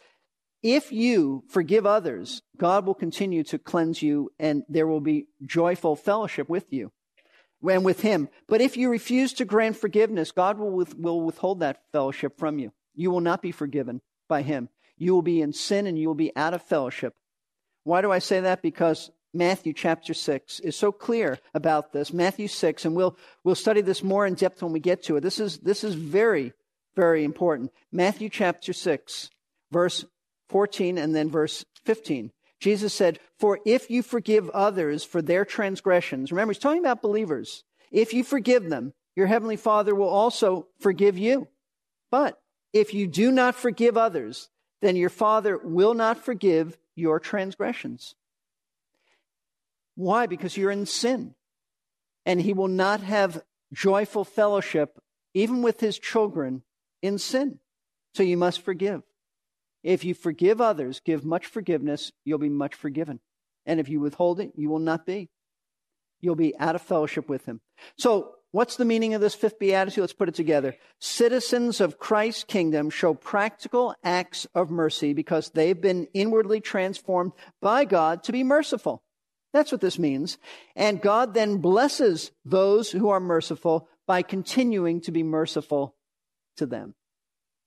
If 0.63 0.91
you 0.91 1.43
forgive 1.47 1.85
others, 1.85 2.41
God 2.57 2.85
will 2.85 2.95
continue 2.95 3.43
to 3.45 3.59
cleanse 3.59 4.01
you 4.01 4.31
and 4.39 4.63
there 4.67 4.87
will 4.87 5.01
be 5.01 5.27
joyful 5.45 5.95
fellowship 5.95 6.49
with 6.49 6.73
you 6.73 6.91
and 7.67 7.85
with 7.85 8.01
Him. 8.01 8.27
But 8.47 8.61
if 8.61 8.75
you 8.75 8.89
refuse 8.89 9.33
to 9.33 9.45
grant 9.45 9.77
forgiveness, 9.77 10.31
God 10.31 10.57
will, 10.57 10.71
with, 10.71 10.97
will 10.97 11.21
withhold 11.21 11.59
that 11.61 11.83
fellowship 11.91 12.37
from 12.37 12.59
you. 12.59 12.73
You 12.95 13.11
will 13.11 13.21
not 13.21 13.41
be 13.41 13.51
forgiven 13.51 14.01
by 14.27 14.41
Him. 14.41 14.69
You 14.97 15.13
will 15.13 15.21
be 15.21 15.41
in 15.41 15.53
sin 15.53 15.87
and 15.87 15.97
you 15.97 16.07
will 16.07 16.15
be 16.15 16.35
out 16.35 16.53
of 16.53 16.61
fellowship. 16.61 17.15
Why 17.83 18.01
do 18.01 18.11
I 18.11 18.19
say 18.19 18.41
that? 18.41 18.61
Because 18.61 19.11
Matthew 19.33 19.73
chapter 19.73 20.13
6 20.13 20.59
is 20.61 20.75
so 20.75 20.91
clear 20.91 21.37
about 21.53 21.93
this. 21.93 22.11
Matthew 22.11 22.47
6, 22.47 22.85
and 22.85 22.95
we'll, 22.95 23.17
we'll 23.43 23.55
study 23.55 23.81
this 23.81 24.03
more 24.03 24.25
in 24.25 24.33
depth 24.33 24.63
when 24.63 24.73
we 24.73 24.79
get 24.79 25.03
to 25.03 25.17
it. 25.17 25.21
This 25.21 25.39
is, 25.39 25.59
this 25.59 25.83
is 25.83 25.95
very, 25.95 26.53
very 26.95 27.23
important. 27.23 27.71
Matthew 27.91 28.29
chapter 28.29 28.73
6, 28.73 29.29
verse 29.71 30.05
14 30.49 30.97
and 30.97 31.15
then 31.15 31.29
verse 31.29 31.65
15. 31.85 32.31
Jesus 32.59 32.93
said, 32.93 33.19
For 33.39 33.59
if 33.65 33.89
you 33.89 34.01
forgive 34.01 34.49
others 34.49 35.03
for 35.03 35.21
their 35.21 35.45
transgressions, 35.45 36.31
remember, 36.31 36.53
he's 36.53 36.61
talking 36.61 36.81
about 36.81 37.01
believers. 37.01 37.63
If 37.91 38.13
you 38.13 38.23
forgive 38.23 38.69
them, 38.69 38.93
your 39.15 39.27
heavenly 39.27 39.57
Father 39.57 39.93
will 39.93 40.09
also 40.09 40.67
forgive 40.79 41.17
you. 41.17 41.47
But 42.11 42.39
if 42.73 42.93
you 42.93 43.07
do 43.07 43.31
not 43.31 43.55
forgive 43.55 43.97
others, 43.97 44.49
then 44.81 44.95
your 44.95 45.09
Father 45.09 45.57
will 45.57 45.93
not 45.93 46.17
forgive 46.23 46.77
your 46.95 47.19
transgressions. 47.19 48.15
Why? 49.95 50.27
Because 50.27 50.55
you're 50.55 50.71
in 50.71 50.85
sin. 50.85 51.33
And 52.25 52.41
he 52.41 52.53
will 52.53 52.67
not 52.67 53.01
have 53.01 53.41
joyful 53.73 54.23
fellowship, 54.23 54.99
even 55.33 55.61
with 55.61 55.79
his 55.79 55.97
children, 55.97 56.61
in 57.01 57.17
sin. 57.17 57.59
So 58.13 58.23
you 58.23 58.37
must 58.37 58.61
forgive. 58.61 59.01
If 59.83 60.03
you 60.03 60.13
forgive 60.13 60.59
others, 60.59 60.99
give 60.99 61.23
much 61.23 61.45
forgiveness, 61.45 62.11
you'll 62.25 62.39
be 62.39 62.49
much 62.49 62.75
forgiven. 62.75 63.19
And 63.65 63.79
if 63.79 63.89
you 63.89 63.99
withhold 63.99 64.39
it, 64.39 64.51
you 64.55 64.69
will 64.69 64.79
not 64.79 65.05
be. 65.05 65.29
you'll 66.21 66.35
be 66.35 66.57
out 66.57 66.75
of 66.75 66.81
fellowship 66.81 67.29
with 67.29 67.45
him. 67.45 67.61
So, 67.97 68.35
what's 68.57 68.75
the 68.75 68.85
meaning 68.85 69.13
of 69.13 69.21
this 69.21 69.35
fifth 69.35 69.59
beatitude? 69.59 70.01
Let's 70.01 70.13
put 70.13 70.29
it 70.29 70.33
together. 70.33 70.75
Citizens 70.99 71.79
of 71.79 71.99
Christ's 71.99 72.43
kingdom 72.43 72.89
show 72.89 73.13
practical 73.13 73.93
acts 74.03 74.47
of 74.55 74.71
mercy 74.71 75.13
because 75.13 75.51
they've 75.51 75.79
been 75.79 76.07
inwardly 76.11 76.59
transformed 76.59 77.33
by 77.61 77.85
God 77.85 78.23
to 78.23 78.31
be 78.31 78.43
merciful. 78.43 79.03
That's 79.53 79.71
what 79.71 79.79
this 79.81 79.99
means. 79.99 80.39
And 80.75 80.99
God 80.99 81.35
then 81.35 81.57
blesses 81.57 82.31
those 82.45 82.89
who 82.89 83.09
are 83.09 83.19
merciful 83.19 83.87
by 84.07 84.23
continuing 84.23 85.01
to 85.01 85.11
be 85.11 85.21
merciful 85.21 85.95
to 86.55 86.65
them. 86.65 86.95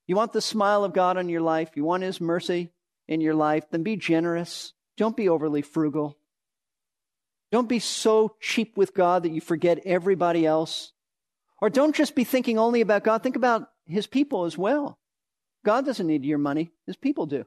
You 0.09 0.17
want 0.17 0.33
the 0.33 0.41
smile 0.41 0.83
of 0.83 0.93
God 0.93 1.17
on 1.17 1.29
your 1.29 1.41
life? 1.41 1.71
You 1.77 1.85
want 1.85 2.03
His 2.03 2.21
mercy 2.21 2.73
in 3.07 3.21
your 3.21 3.35
life? 3.35 3.65
Then 3.71 3.85
be 3.85 3.95
generous. 3.95 4.73
Don't 4.97 5.17
be 5.17 5.29
overly 5.29 5.63
frugal. 5.63 6.19
Don't 7.53 7.69
be 7.69 7.79
so 7.79 8.37
cheap 8.41 8.77
with 8.77 8.95
God 8.95 9.25
that 9.25 9.33
you 9.33 9.41
forget 9.41 9.81
everybody 9.85 10.47
else. 10.47 10.93
Or 11.61 11.69
don't 11.69 11.95
just 11.95 12.15
be 12.15 12.25
thinking 12.25 12.59
only 12.59 12.81
about 12.81 13.05
God. 13.05 13.23
Think 13.23 13.37
about 13.37 13.69
His 13.87 14.07
people 14.07 14.45
as 14.45 14.57
well. 14.57 14.99
God 15.65 15.85
doesn't 15.85 16.07
need 16.07 16.25
your 16.25 16.39
money, 16.39 16.71
His 16.87 16.97
people 16.97 17.27
do. 17.27 17.45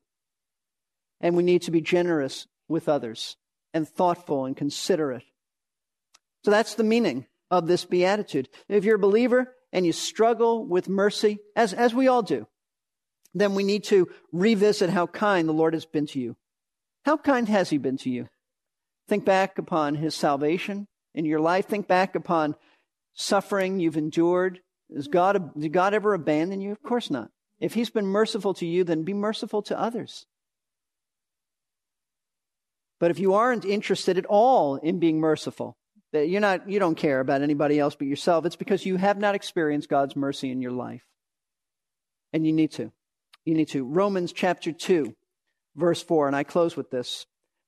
And 1.22 1.36
we 1.36 1.44
need 1.44 1.64
to 1.64 1.72
be 1.72 1.82
generous 1.82 2.48
with 2.68 2.90
others 2.90 3.38
and 3.74 3.88
thoughtful 3.88 4.46
and 4.46 4.56
considerate. 4.56 5.24
So 6.44 6.52
that's 6.52 6.76
the 6.76 6.84
meaning 6.84 7.26
of 7.50 7.68
this 7.68 7.86
beatitude. 7.86 8.50
If 8.68 8.84
you're 8.84 8.98
a 8.98 9.00
believer 9.00 9.56
and 9.72 9.86
you 9.86 9.94
struggle 9.94 10.68
with 10.68 10.90
mercy, 10.90 11.40
as, 11.56 11.74
as 11.74 11.94
we 11.94 12.08
all 12.08 12.22
do, 12.22 12.46
then 13.34 13.56
we 13.56 13.64
need 13.64 13.86
to 13.86 14.10
revisit 14.32 14.90
how 14.90 15.08
kind 15.08 15.48
the 15.48 15.54
Lord 15.54 15.74
has 15.74 15.86
been 15.86 16.06
to 16.08 16.20
you. 16.20 16.36
How 17.06 17.18
kind 17.18 17.48
has 17.50 17.70
He 17.70 17.78
been 17.78 17.98
to 17.98 18.10
you? 18.10 18.28
Think 19.08 19.26
back 19.26 19.58
upon 19.58 19.96
His 19.96 20.16
salvation 20.16 20.88
in 21.14 21.26
your 21.26 21.40
life. 21.40 21.68
Think 21.68 21.88
back 21.88 22.16
upon 22.16 22.56
suffering 23.14 23.80
you've 23.80 23.98
endured. 23.98 24.60
Is 24.90 25.08
God, 25.08 25.60
did 25.60 25.74
God 25.74 25.94
ever 25.94 26.14
abandon 26.14 26.62
you? 26.62 26.72
Of 26.72 26.84
course 26.84 27.10
not. 27.10 27.30
If 27.60 27.74
He's 27.74 27.90
been 27.90 28.08
merciful 28.08 28.54
to 28.56 28.66
you, 28.66 28.84
then 28.84 29.04
be 29.04 29.14
merciful 29.14 29.62
to 29.64 29.80
others. 29.80 30.26
But 33.00 33.12
if 33.12 33.20
you 33.20 33.34
aren't 33.34 33.66
interested 33.66 34.18
at 34.18 34.26
all 34.26 34.78
in 34.78 35.00
being 35.00 35.20
merciful, 35.20 35.78
that 36.14 36.30
you're 36.30 36.40
not, 36.40 36.70
you 36.70 36.80
don't 36.80 36.96
care 36.96 37.20
about 37.20 37.42
anybody 37.42 37.80
else 37.80 37.96
but 37.96 38.08
yourself, 38.08 38.46
it's 38.46 38.56
because 38.56 38.86
you 38.86 38.96
have 38.98 39.18
not 39.18 39.36
experienced 39.36 39.90
God's 39.90 40.16
mercy 40.16 40.52
in 40.52 40.62
your 40.62 40.72
life. 40.72 41.04
And 42.32 42.48
you 42.48 42.54
need 42.54 42.72
to. 42.74 42.92
You 43.46 43.56
need 43.56 43.68
to. 43.70 43.84
Romans 43.84 44.32
chapter 44.32 44.72
2, 44.72 45.14
verse 45.76 46.02
4, 46.02 46.28
and 46.28 46.36
I 46.36 46.44
close 46.44 46.78
with 46.78 46.92
this. 46.92 47.26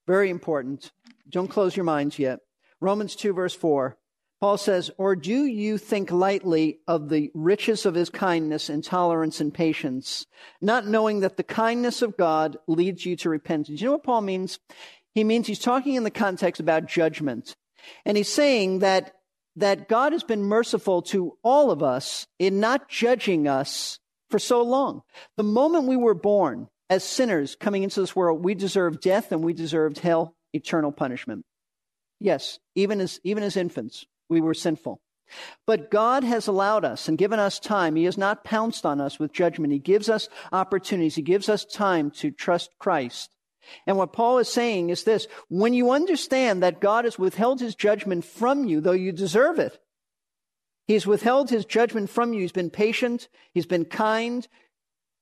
Very 0.08 0.30
important. 0.30 0.92
Don't 1.30 1.48
close 1.48 1.76
your 1.76 1.86
minds 1.86 2.20
yet. 2.20 2.40
Romans 2.82 3.16
2, 3.16 3.34
verse 3.34 3.56
4. 3.56 3.98
Paul 4.42 4.58
says, 4.58 4.92
Or 4.98 5.16
do 5.16 5.46
you 5.46 5.78
think 5.78 6.12
lightly 6.12 6.80
of 6.88 7.10
the 7.10 7.32
riches 7.34 7.86
of 7.86 7.96
his 7.96 8.10
kindness 8.10 8.70
and 8.70 8.84
tolerance 8.84 9.40
and 9.40 9.54
patience, 9.54 10.26
not 10.62 10.86
knowing 10.86 11.22
that 11.22 11.38
the 11.38 11.44
kindness 11.44 12.02
of 12.02 12.18
God 12.18 12.58
leads 12.68 13.06
you 13.06 13.16
to 13.18 13.30
repentance? 13.30 13.82
You 13.82 13.88
know 13.88 13.94
what 13.94 14.04
Paul 14.04 14.22
means? 14.22 14.60
He 15.14 15.24
means 15.24 15.48
he's 15.48 15.60
talking 15.60 15.96
in 15.96 16.04
the 16.04 16.12
context 16.12 16.60
about 16.60 16.86
judgment. 16.86 17.56
And 18.06 18.18
he's 18.18 18.32
saying 18.32 18.80
that, 18.80 19.14
that 19.56 19.88
God 19.88 20.12
has 20.12 20.24
been 20.24 20.44
merciful 20.44 21.02
to 21.04 21.38
all 21.42 21.72
of 21.72 21.82
us 21.82 22.28
in 22.38 22.60
not 22.60 22.90
judging 22.90 23.48
us 23.48 24.00
for 24.30 24.40
so 24.40 24.62
long. 24.62 25.02
The 25.38 25.44
moment 25.44 25.88
we 25.88 25.98
were 25.98 26.14
born 26.14 26.68
as 26.90 27.04
sinners 27.04 27.56
coming 27.56 27.84
into 27.84 28.02
this 28.02 28.16
world, 28.16 28.44
we 28.44 28.54
deserved 28.54 29.02
death 29.02 29.32
and 29.32 29.44
we 29.44 29.54
deserved 29.54 30.00
hell, 30.00 30.35
eternal 30.56 30.92
punishment. 30.92 31.46
Yes, 32.20 32.60
even 32.76 33.02
as, 33.02 33.20
even 33.24 33.44
as 33.44 33.58
infants, 33.58 34.06
we 34.30 34.42
were 34.42 34.54
sinful. 34.54 35.02
But 35.66 35.90
God 35.92 36.24
has 36.24 36.48
allowed 36.48 36.86
us 36.86 37.08
and 37.08 37.18
given 37.18 37.40
us 37.40 37.60
time. 37.60 37.96
He 37.96 38.06
has 38.06 38.18
not 38.18 38.44
pounced 38.44 38.86
on 38.86 39.02
us 39.02 39.20
with 39.20 39.34
judgment. 39.34 39.74
He 39.74 39.80
gives 39.80 40.10
us 40.10 40.30
opportunities. 40.52 41.16
He 41.16 41.22
gives 41.22 41.50
us 41.50 41.66
time 41.66 42.12
to 42.12 42.32
trust 42.32 42.70
Christ. 42.80 43.32
And 43.88 43.98
what 43.98 44.14
Paul 44.14 44.38
is 44.38 44.50
saying 44.50 44.90
is 44.90 45.04
this 45.04 45.28
when 45.50 45.74
you 45.74 45.92
understand 45.92 46.62
that 46.62 46.80
God 46.80 47.06
has 47.06 47.18
withheld 47.18 47.60
his 47.60 47.76
judgment 47.76 48.24
from 48.24 48.66
you, 48.66 48.80
though 48.82 48.92
you 48.92 49.12
deserve 49.12 49.58
it, 49.60 49.80
he's 50.88 51.08
withheld 51.08 51.50
his 51.50 51.66
judgment 51.66 52.10
from 52.10 52.34
you. 52.34 52.42
He's 52.42 52.52
been 52.52 52.70
patient, 52.70 53.28
he's 53.54 53.66
been 53.66 53.86
kind. 53.86 54.48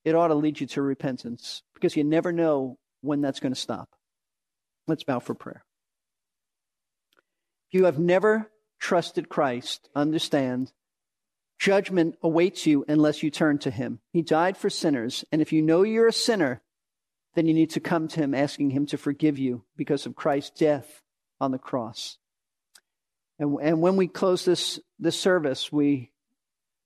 It 0.04 0.15
ought 0.15 0.28
to 0.28 0.36
lead 0.36 0.60
you 0.60 0.67
to 0.67 0.82
repentance 0.82 1.63
because 1.74 1.96
you 1.96 2.04
never 2.04 2.34
know 2.34 2.78
when 3.00 3.22
that's 3.22 3.39
going 3.39 3.54
to 3.54 3.60
stop. 3.60 3.89
Let's 4.88 5.04
bow 5.04 5.19
for 5.19 5.34
prayer. 5.34 5.63
If 7.67 7.80
you 7.80 7.86
have 7.86 8.00
never 8.00 8.52
trusted 8.80 9.30
Christ, 9.30 9.89
understand 9.96 10.72
judgment 11.60 12.15
awaits 12.22 12.65
you 12.65 12.84
unless 12.88 13.24
you 13.24 13.32
turn 13.32 13.58
to 13.60 13.72
him. 13.72 14.00
He 14.12 14.22
died 14.22 14.58
for 14.58 14.69
sinners, 14.69 15.24
and 15.32 15.41
if 15.41 15.54
you 15.54 15.62
know 15.62 15.84
you're 15.84 16.08
a 16.08 16.13
sinner, 16.13 16.62
then 17.36 17.48
you 17.48 17.54
need 17.54 17.72
to 17.72 17.80
come 17.80 18.08
to 18.10 18.19
Him 18.19 18.34
asking 18.34 18.72
Him 18.72 18.86
to 18.88 18.98
forgive 18.98 19.39
you 19.39 19.63
because 19.76 20.06
of 20.06 20.15
Christ's 20.15 20.60
death 20.60 21.02
on 21.39 21.52
the 21.52 21.58
cross. 21.58 22.17
And, 23.39 23.58
and 23.62 23.82
when 23.82 23.96
we 23.96 24.08
close 24.08 24.46
this, 24.46 24.80
this 25.00 25.19
service, 25.19 25.72
we 25.72 26.12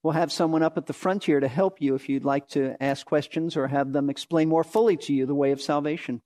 will 0.03 0.13
have 0.13 0.31
someone 0.31 0.63
up 0.63 0.77
at 0.77 0.85
the 0.85 0.93
front 0.93 1.25
here 1.25 1.39
to 1.39 1.47
help 1.47 1.81
you 1.81 1.95
if 1.95 2.07
you'd 2.07 2.23
like 2.23 2.47
to 2.49 2.81
ask 2.81 3.05
questions 3.05 3.57
or 3.57 3.67
have 3.67 3.91
them 3.91 4.09
explain 4.09 4.47
more 4.47 4.63
fully 4.63 4.95
to 4.97 5.13
you 5.13 5.25
the 5.25 5.35
way 5.35 5.51
of 5.51 5.61
salvation. 5.61 6.21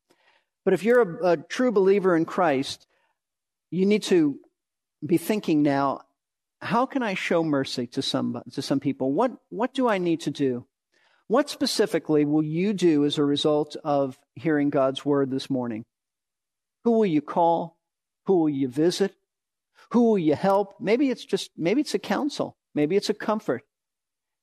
But 0.64 0.74
if 0.74 0.84
you're 0.84 1.02
a, 1.02 1.32
a 1.32 1.38
true 1.38 1.72
believer 1.72 2.16
in 2.16 2.26
Christ, 2.26 2.88
you 3.70 3.86
need 3.86 4.04
to 4.04 4.40
be 5.06 5.18
thinking 5.18 5.62
now, 5.62 6.02
how 6.62 6.86
can 6.86 7.02
I 7.02 7.16
show 7.16 7.44
mercy 7.44 7.88
to 7.88 8.02
some, 8.02 8.42
to 8.54 8.62
some 8.62 8.80
people? 8.80 9.12
What, 9.12 9.32
what 9.50 9.74
do 9.74 9.88
I 9.88 9.98
need 9.98 10.22
to 10.22 10.32
do? 10.32 10.68
What 11.28 11.50
specifically 11.50 12.26
will 12.26 12.44
you 12.44 12.74
do 12.74 13.06
as 13.06 13.18
a 13.18 13.24
result 13.24 13.76
of 13.84 14.20
hearing 14.36 14.70
God's 14.70 15.06
word 15.06 15.32
this 15.32 15.50
morning? 15.50 15.86
Who 16.84 16.92
will 16.92 17.06
you 17.06 17.22
call? 17.22 17.78
Who 18.26 18.40
will 18.40 18.50
you 18.50 18.68
visit? 18.68 19.16
Who 19.92 20.04
will 20.04 20.20
you 20.20 20.36
help? 20.36 20.76
Maybe 20.80 21.10
it's 21.10 21.26
just, 21.26 21.52
maybe 21.58 21.82
it's 21.82 21.96
a 21.96 22.00
counsel. 22.00 22.58
Maybe 22.76 22.96
it's 22.96 23.10
a 23.10 23.14
comfort. 23.14 23.64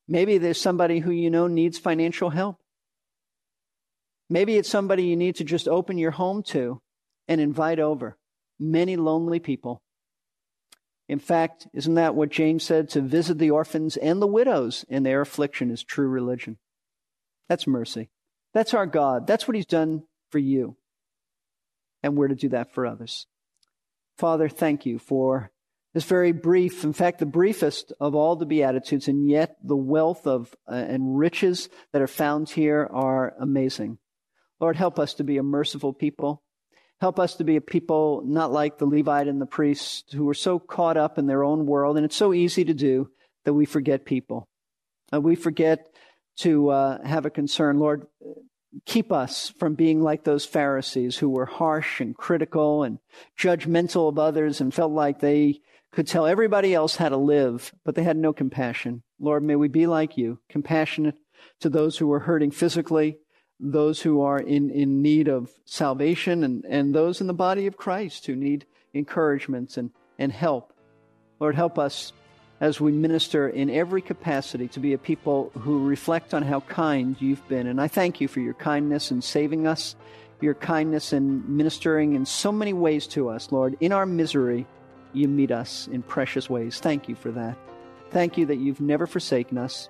Maybe 0.08 0.38
there's 0.38 0.60
somebody 0.60 1.00
who 1.00 1.10
you 1.10 1.30
know 1.30 1.46
needs 1.46 1.78
financial 1.78 2.30
help. 2.30 2.56
Maybe 4.30 4.56
it's 4.56 4.68
somebody 4.68 5.04
you 5.04 5.16
need 5.16 5.36
to 5.36 5.44
just 5.44 5.68
open 5.68 5.98
your 5.98 6.10
home 6.10 6.42
to 6.44 6.80
and 7.26 7.40
invite 7.40 7.78
over. 7.78 8.18
Many 8.58 8.96
lonely 8.96 9.38
people. 9.38 9.82
In 11.08 11.18
fact, 11.18 11.66
isn't 11.72 11.94
that 11.94 12.14
what 12.14 12.28
James 12.28 12.64
said? 12.64 12.90
To 12.90 13.00
visit 13.00 13.38
the 13.38 13.50
orphans 13.50 13.96
and 13.96 14.20
the 14.20 14.26
widows 14.26 14.84
in 14.88 15.02
their 15.02 15.22
affliction 15.22 15.70
is 15.70 15.82
true 15.82 16.08
religion. 16.08 16.58
That's 17.48 17.66
mercy. 17.66 18.10
That's 18.52 18.74
our 18.74 18.86
God. 18.86 19.26
That's 19.26 19.48
what 19.48 19.54
He's 19.54 19.66
done 19.66 20.02
for 20.30 20.38
you. 20.38 20.76
And 22.02 22.16
we're 22.16 22.28
to 22.28 22.34
do 22.34 22.50
that 22.50 22.74
for 22.74 22.86
others. 22.86 23.26
Father, 24.18 24.48
thank 24.48 24.84
you 24.84 24.98
for 24.98 25.50
this 25.94 26.04
very 26.04 26.32
brief, 26.32 26.84
in 26.84 26.92
fact, 26.92 27.18
the 27.18 27.26
briefest 27.26 27.92
of 27.98 28.14
all 28.14 28.36
the 28.36 28.46
Beatitudes, 28.46 29.08
and 29.08 29.28
yet 29.28 29.56
the 29.64 29.76
wealth 29.76 30.26
of 30.26 30.54
uh, 30.70 30.74
and 30.74 31.16
riches 31.16 31.68
that 31.92 32.02
are 32.02 32.06
found 32.06 32.50
here 32.50 32.88
are 32.92 33.34
amazing. 33.40 33.98
Lord, 34.60 34.76
help 34.76 34.98
us 34.98 35.14
to 35.14 35.24
be 35.24 35.38
a 35.38 35.42
merciful 35.42 35.92
people. 35.92 36.42
Help 37.00 37.20
us 37.20 37.36
to 37.36 37.44
be 37.44 37.56
a 37.56 37.60
people 37.60 38.22
not 38.26 38.52
like 38.52 38.78
the 38.78 38.86
Levite 38.86 39.28
and 39.28 39.40
the 39.40 39.46
priest 39.46 40.12
who 40.12 40.28
are 40.28 40.34
so 40.34 40.58
caught 40.58 40.96
up 40.96 41.16
in 41.16 41.26
their 41.26 41.44
own 41.44 41.64
world, 41.66 41.96
and 41.96 42.04
it's 42.04 42.16
so 42.16 42.34
easy 42.34 42.64
to 42.64 42.74
do 42.74 43.10
that 43.44 43.54
we 43.54 43.64
forget 43.64 44.04
people. 44.04 44.48
Uh, 45.12 45.20
we 45.20 45.36
forget 45.36 45.88
to 46.38 46.70
uh, 46.70 47.06
have 47.06 47.24
a 47.24 47.30
concern. 47.30 47.78
Lord, 47.78 48.06
keep 48.84 49.12
us 49.12 49.52
from 49.58 49.74
being 49.74 50.02
like 50.02 50.24
those 50.24 50.44
Pharisees 50.44 51.16
who 51.16 51.30
were 51.30 51.46
harsh 51.46 52.00
and 52.00 52.16
critical 52.16 52.82
and 52.82 52.98
judgmental 53.38 54.08
of 54.08 54.18
others 54.18 54.60
and 54.60 54.74
felt 54.74 54.92
like 54.92 55.20
they 55.20 55.60
could 55.92 56.06
tell 56.06 56.26
everybody 56.26 56.74
else 56.74 56.96
how 56.96 57.08
to 57.08 57.16
live, 57.16 57.72
but 57.84 57.94
they 57.94 58.02
had 58.02 58.16
no 58.16 58.32
compassion. 58.32 59.02
Lord, 59.18 59.42
may 59.42 59.56
we 59.56 59.68
be 59.68 59.86
like 59.86 60.18
you, 60.18 60.40
compassionate 60.48 61.16
to 61.60 61.70
those 61.70 61.96
who 61.96 62.12
are 62.12 62.20
hurting 62.20 62.50
physically, 62.50 63.18
those 63.60 64.00
who 64.00 64.22
are 64.22 64.38
in, 64.38 64.70
in 64.70 65.02
need 65.02 65.28
of 65.28 65.50
salvation, 65.64 66.44
and, 66.44 66.64
and 66.64 66.94
those 66.94 67.20
in 67.20 67.26
the 67.26 67.34
body 67.34 67.66
of 67.66 67.76
Christ 67.76 68.26
who 68.26 68.36
need 68.36 68.66
encouragements 68.94 69.76
and, 69.76 69.90
and 70.18 70.32
help. 70.32 70.72
Lord, 71.40 71.54
help 71.54 71.78
us 71.78 72.12
as 72.60 72.80
we 72.80 72.90
minister 72.90 73.48
in 73.48 73.70
every 73.70 74.02
capacity 74.02 74.68
to 74.68 74.80
be 74.80 74.92
a 74.92 74.98
people 74.98 75.52
who 75.60 75.86
reflect 75.86 76.34
on 76.34 76.42
how 76.42 76.60
kind 76.60 77.16
you've 77.20 77.46
been. 77.48 77.66
And 77.66 77.80
I 77.80 77.88
thank 77.88 78.20
you 78.20 78.28
for 78.28 78.40
your 78.40 78.54
kindness 78.54 79.10
in 79.10 79.22
saving 79.22 79.66
us, 79.66 79.94
your 80.40 80.54
kindness 80.54 81.12
in 81.12 81.56
ministering 81.56 82.14
in 82.14 82.26
so 82.26 82.50
many 82.50 82.72
ways 82.72 83.06
to 83.08 83.28
us, 83.28 83.52
Lord. 83.52 83.76
In 83.80 83.92
our 83.92 84.06
misery, 84.06 84.66
you 85.12 85.28
meet 85.28 85.50
us 85.52 85.88
in 85.88 86.02
precious 86.02 86.50
ways. 86.50 86.80
Thank 86.80 87.08
you 87.08 87.14
for 87.14 87.30
that. 87.32 87.56
Thank 88.10 88.38
you 88.38 88.46
that 88.46 88.56
you've 88.56 88.80
never 88.80 89.06
forsaken 89.06 89.58
us, 89.58 89.88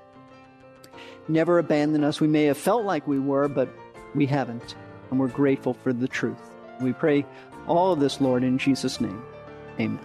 never 1.28 1.58
abandoned 1.58 2.04
us. 2.04 2.20
We 2.20 2.28
may 2.28 2.44
have 2.44 2.58
felt 2.58 2.84
like 2.84 3.06
we 3.06 3.18
were, 3.18 3.48
but 3.48 3.68
we 4.14 4.26
haven't. 4.26 4.74
And 5.10 5.18
we're 5.18 5.28
grateful 5.28 5.74
for 5.74 5.92
the 5.92 6.08
truth. 6.08 6.50
We 6.80 6.92
pray 6.92 7.24
all 7.66 7.92
of 7.92 8.00
this, 8.00 8.20
Lord, 8.20 8.44
in 8.44 8.58
Jesus' 8.58 9.00
name. 9.00 9.22
Amen. 9.80 10.00